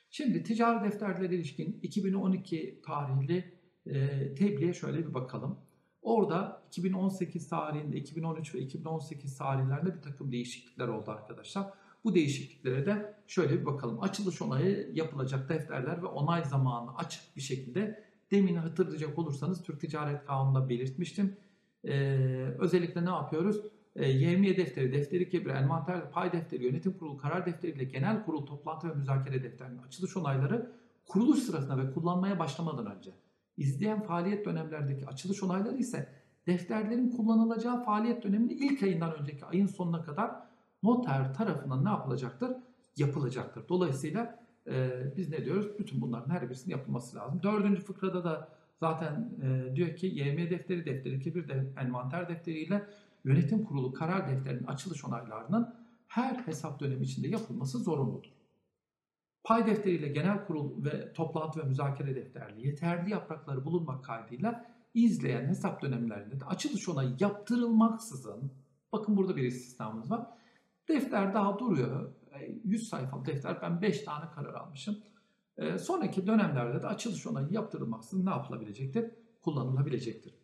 [0.10, 3.54] Şimdi ticari defterlere ilişkin 2012 tarihli
[3.86, 5.60] e, tebliğe şöyle bir bakalım.
[6.02, 11.74] Orada 2018 tarihinde, 2013 ve 2018 tarihlerinde bir takım değişiklikler oldu arkadaşlar.
[12.04, 14.04] Bu değişikliklere de şöyle bir bakalım.
[14.04, 20.26] Açılış onayı yapılacak defterler ve onay zamanı açık bir şekilde demin hatırlayacak olursanız Türk Ticaret
[20.26, 21.38] Kanunu'nda belirtmiştim.
[21.86, 21.92] Ee,
[22.60, 23.62] özellikle ne yapıyoruz?
[23.96, 28.46] E, yevmiye defteri, defteri kebir, envanter pay defteri, yönetim kurulu karar defteri ile genel kurul
[28.46, 30.72] toplantı ve müzakere defterinin açılış onayları
[31.06, 33.12] kuruluş sırasında ve kullanmaya başlamadan önce.
[33.58, 36.10] İzleyen faaliyet dönemlerdeki açılış onayları ise
[36.48, 40.32] defterlerin kullanılacağı faaliyet döneminin ilk ayından önceki ayın sonuna kadar
[40.84, 42.52] noter tarafından ne yapılacaktır?
[42.98, 43.70] Yapılacaktır.
[43.70, 45.80] Dolayısıyla e, biz ne diyoruz?
[45.80, 47.44] Bütün bunların her birisinin yapılması lazım.
[47.44, 52.88] Dördüncü fıkrada da zaten e, diyor ki YM defteri, defteri kebir, de, envanter defteriyle
[53.26, 55.76] yönetim kurulu karar defterinin açılış onaylarının
[56.08, 58.32] her hesap dönemi içinde yapılması zorunludur.
[59.44, 65.82] Pay defteriyle genel kurul ve toplantı ve müzakere defterli yeterli yaprakları bulunmak kaydıyla izleyen hesap
[65.82, 68.52] dönemlerinde de açılış onayı yaptırılmaksızın,
[68.92, 70.28] bakın burada bir istisnamız var,
[70.90, 72.12] defter daha duruyor.
[72.64, 74.98] 100 e, sayfalık defter, ben 5 tane karar almışım.
[75.58, 79.12] E, sonraki dönemlerde de açılış onayı yaptırılmaksızın ne yapılabilecektir?
[79.42, 80.41] Kullanılabilecektir.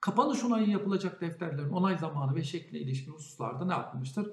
[0.00, 4.30] Kapanış onayı yapılacak defterlerin onay zamanı ve şekline ilişkin hususlarda ne yapılmıştır?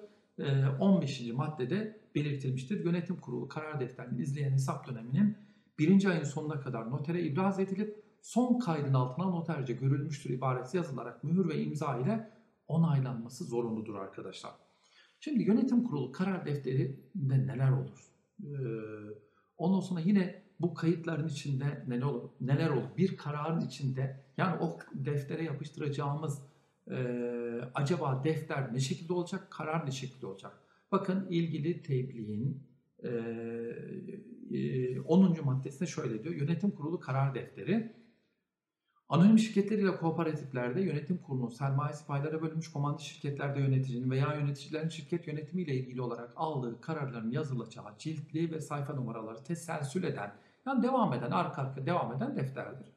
[0.80, 1.22] 15.
[1.22, 2.86] Ee, maddede belirtilmiştir.
[2.86, 5.38] Yönetim kurulu karar defterini izleyen hesap döneminin
[5.80, 11.49] birinci ayın sonuna kadar notere ibraz edilip son kaydın altına noterce görülmüştür ibaresi yazılarak mühür
[11.49, 12.32] ve imza ile
[12.68, 14.51] onaylanması zorunludur arkadaşlar.
[15.20, 18.11] Şimdi yönetim kurulu karar defterinde neler olur?
[18.43, 18.47] Ee,
[19.57, 22.30] ondan sonra yine bu kayıtların içinde neler olur?
[22.41, 22.97] Neler olur?
[22.97, 26.41] Bir kararın içinde yani o deftere yapıştıracağımız
[26.91, 30.60] Ee, acaba defter ne şekilde olacak, karar ne şekilde olacak?
[30.91, 32.64] Bakın ilgili tebliğin
[33.03, 33.10] e,
[34.51, 35.45] e, 10.
[35.45, 36.36] maddesinde şöyle diyor.
[36.36, 37.97] Yönetim kurulu karar defteri
[39.10, 45.28] Anonim şirketler ile kooperatiflerde yönetim kurulunun sermayesi paylara bölünmüş komando şirketlerde yöneticinin veya yöneticilerin şirket
[45.28, 50.34] yönetimiyle ilgili olarak aldığı kararların yazılacağı ciltli ve sayfa numaraları teselsül eden,
[50.68, 52.88] yani devam eden, arka arka devam eden defterdir.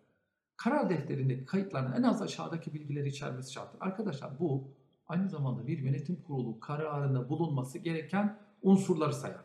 [0.56, 3.78] Karar defterindeki kayıtların en az aşağıdaki bilgileri içermesi şarttır.
[3.80, 4.68] Arkadaşlar bu
[5.08, 9.44] aynı zamanda bir yönetim kurulu kararında bulunması gereken unsurları sayar.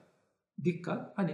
[0.63, 1.17] Dikkat!
[1.17, 1.31] Hani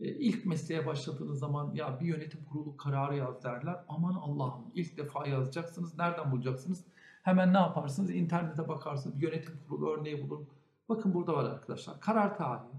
[0.00, 3.84] e, ilk mesleğe başladığınız zaman ya bir yönetim kurulu kararı yaz derler.
[3.88, 5.98] Aman Allah'ım ilk defa yazacaksınız.
[5.98, 6.84] Nereden bulacaksınız?
[7.22, 8.10] Hemen ne yaparsınız?
[8.10, 9.20] İnternete bakarsınız.
[9.20, 10.48] Bir yönetim kurulu örneği bulun.
[10.88, 12.00] Bakın burada var arkadaşlar.
[12.00, 12.78] Karar tarihi,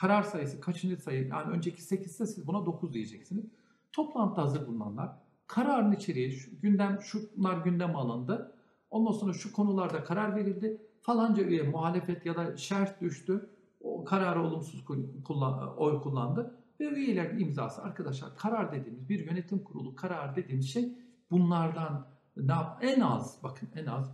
[0.00, 1.28] karar sayısı, kaçıncı sayı?
[1.28, 3.44] Yani önceki 8 ise siz buna 9 diyeceksiniz.
[3.92, 5.10] Toplantıda hazır bulunanlar.
[5.46, 8.54] Kararın içeriği, şu, gündem, şunlar gündem alındı.
[8.90, 10.82] Ondan sonra şu konularda karar verildi.
[11.02, 13.50] Falanca üye muhalefet ya da şerh düştü.
[13.80, 14.84] O kararı olumsuz
[15.24, 20.92] kullan, oy kullandı ve üyelerin imzası arkadaşlar karar dediğimiz bir yönetim kurulu karar dediğimiz şey
[21.30, 24.12] bunlardan ne yap en az bakın en az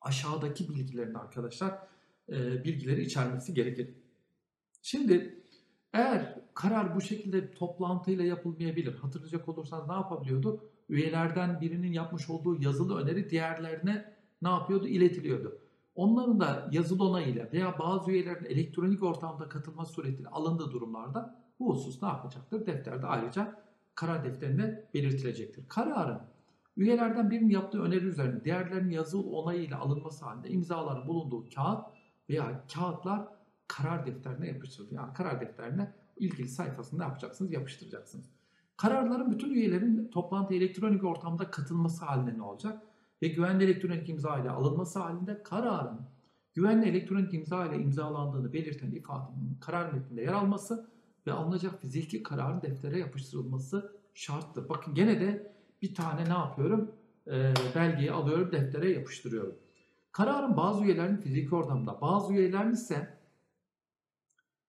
[0.00, 1.78] aşağıdaki bilgilerin arkadaşlar
[2.28, 3.94] e, bilgileri içermesi gerekir.
[4.90, 5.42] Şimdi
[5.92, 8.94] eğer karar bu şekilde toplantıyla yapılmayabilir.
[8.94, 10.64] Hatırlayacak olursanız ne yapabiliyordu?
[10.88, 14.88] Üyelerden birinin yapmış olduğu yazılı öneri diğerlerine ne yapıyordu?
[14.88, 15.58] İletiliyordu.
[15.94, 22.02] Onların da yazılı onayıyla veya bazı üyelerin elektronik ortamda katılma suretiyle alındığı durumlarda bu husus
[22.02, 22.66] ne yapacaktır?
[22.66, 23.62] Defterde ayrıca
[23.94, 25.68] karar defterinde belirtilecektir.
[25.68, 26.20] Kararın
[26.76, 31.84] üyelerden birinin yaptığı öneri üzerine diğerlerinin yazılı onayıyla alınması halinde imzaların bulunduğu kağıt
[32.30, 33.37] veya kağıtlar
[33.68, 34.92] karar defterine yapıştırılır.
[34.92, 37.52] Yani karar defterine ilgili sayfasında yapacaksınız?
[37.52, 38.26] Yapıştıracaksınız.
[38.76, 42.82] Kararların bütün üyelerin toplantı elektronik ortamda katılması halinde ne olacak?
[43.22, 46.00] Ve güvenli elektronik imza ile alınması halinde kararın
[46.54, 50.90] güvenli elektronik imza ile imzalandığını belirten ifadenin karar metninde yer alması
[51.26, 54.68] ve alınacak fiziki kararın deftere yapıştırılması şarttır.
[54.68, 55.52] Bakın gene de
[55.82, 56.92] bir tane ne yapıyorum?
[57.26, 59.54] E, belgeyi alıyorum, deftere yapıştırıyorum.
[60.12, 63.17] Kararın bazı üyelerinin fiziki ortamda, bazı üyelerin ise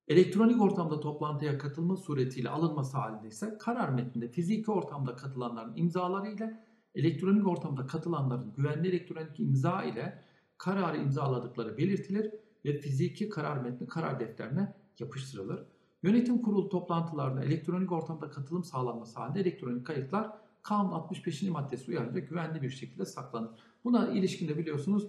[0.10, 6.64] elektronik ortamda toplantıya katılma suretiyle alınması halinde ise karar metninde fiziki ortamda katılanların imzaları ile
[6.95, 10.24] elektronik ortamda katılanların güvenli elektronik imza ile
[10.57, 12.32] kararı imzaladıkları belirtilir
[12.66, 15.66] ve fiziki karar metni karar defterine yapıştırılır.
[16.03, 20.32] Yönetim kurulu toplantılarına elektronik ortamda katılım sağlanması halinde elektronik kayıtlar
[20.62, 21.43] kanun 65.
[21.43, 23.49] maddesi uyarınca güvenli bir şekilde saklanır.
[23.84, 25.07] Buna ilişkinde biliyorsunuz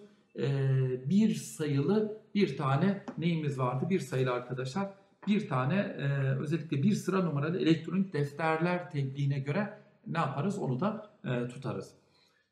[1.10, 3.86] bir sayılı bir tane neyimiz vardı?
[3.90, 4.90] Bir sayılı arkadaşlar.
[5.26, 5.82] Bir tane
[6.40, 10.58] özellikle bir sıra numaralı elektronik defterler tebliğine göre ne yaparız?
[10.58, 11.10] Onu da
[11.48, 11.94] tutarız.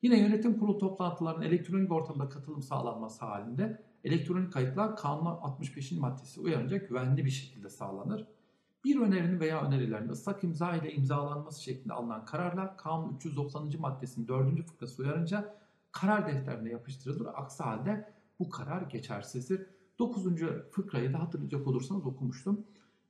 [0.03, 5.93] Yine yönetim kurulu toplantılarının elektronik ortamda katılım sağlanması halinde elektronik kayıtlar kanun 65.
[5.93, 8.27] maddesi uyarınca güvenli bir şekilde sağlanır.
[8.85, 13.71] Bir önerinin veya önerilerin ıslak imza ile imzalanması şeklinde alınan kararlar kanun 390.
[13.79, 14.67] maddesinin 4.
[14.67, 15.55] fıkrası uyarınca
[15.93, 17.27] karar defterine yapıştırılır.
[17.35, 19.67] Aksi halde bu karar geçersizdir.
[19.99, 20.25] 9.
[20.71, 22.67] fıkrayı da hatırlayacak olursanız okumuştum.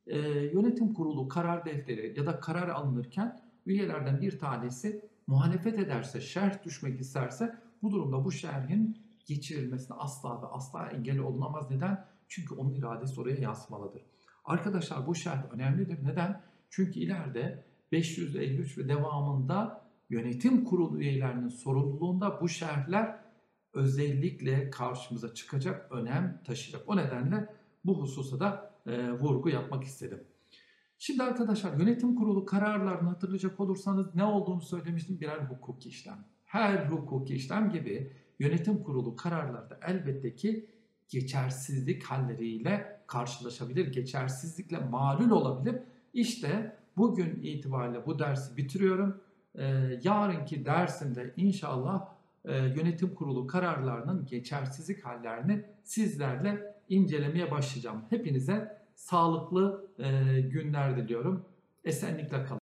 [0.06, 6.64] Ee, yönetim kurulu karar defteri ya da karar alınırken üyelerden bir tanesi muhalefet ederse, şerh
[6.64, 11.70] düşmek isterse bu durumda bu şerhin geçirilmesine asla ve asla engel olunamaz.
[11.70, 12.04] Neden?
[12.28, 14.02] Çünkü onun iradesi oraya yansımalıdır.
[14.44, 16.04] Arkadaşlar bu şerh önemlidir.
[16.04, 16.42] Neden?
[16.70, 23.18] Çünkü ileride 553 ve devamında yönetim kurulu üyelerinin sorumluluğunda bu şerhler
[23.72, 26.88] özellikle karşımıza çıkacak, önem taşıyacak.
[26.88, 27.54] O nedenle
[27.84, 30.24] bu hususa da e, vurgu yapmak istedim.
[30.98, 36.24] Şimdi arkadaşlar yönetim kurulu kararlarını hatırlayacak olursanız ne olduğunu söylemiştim birer hukuki işlem.
[36.44, 40.70] Her hukuki işlem gibi yönetim kurulu kararlarda elbette ki
[41.08, 45.82] geçersizlik halleriyle karşılaşabilir, geçersizlikle malul olabilir.
[46.12, 49.20] İşte bugün itibariyle bu dersi bitiriyorum.
[49.54, 52.08] Ee, yarınki dersimde inşallah
[52.44, 58.02] e, yönetim kurulu kararlarının geçersizlik hallerini sizlerle incelemeye başlayacağım.
[58.10, 61.44] Hepinize sağlıklı e, günler diliyorum.
[61.84, 62.56] Esenlikle kalın.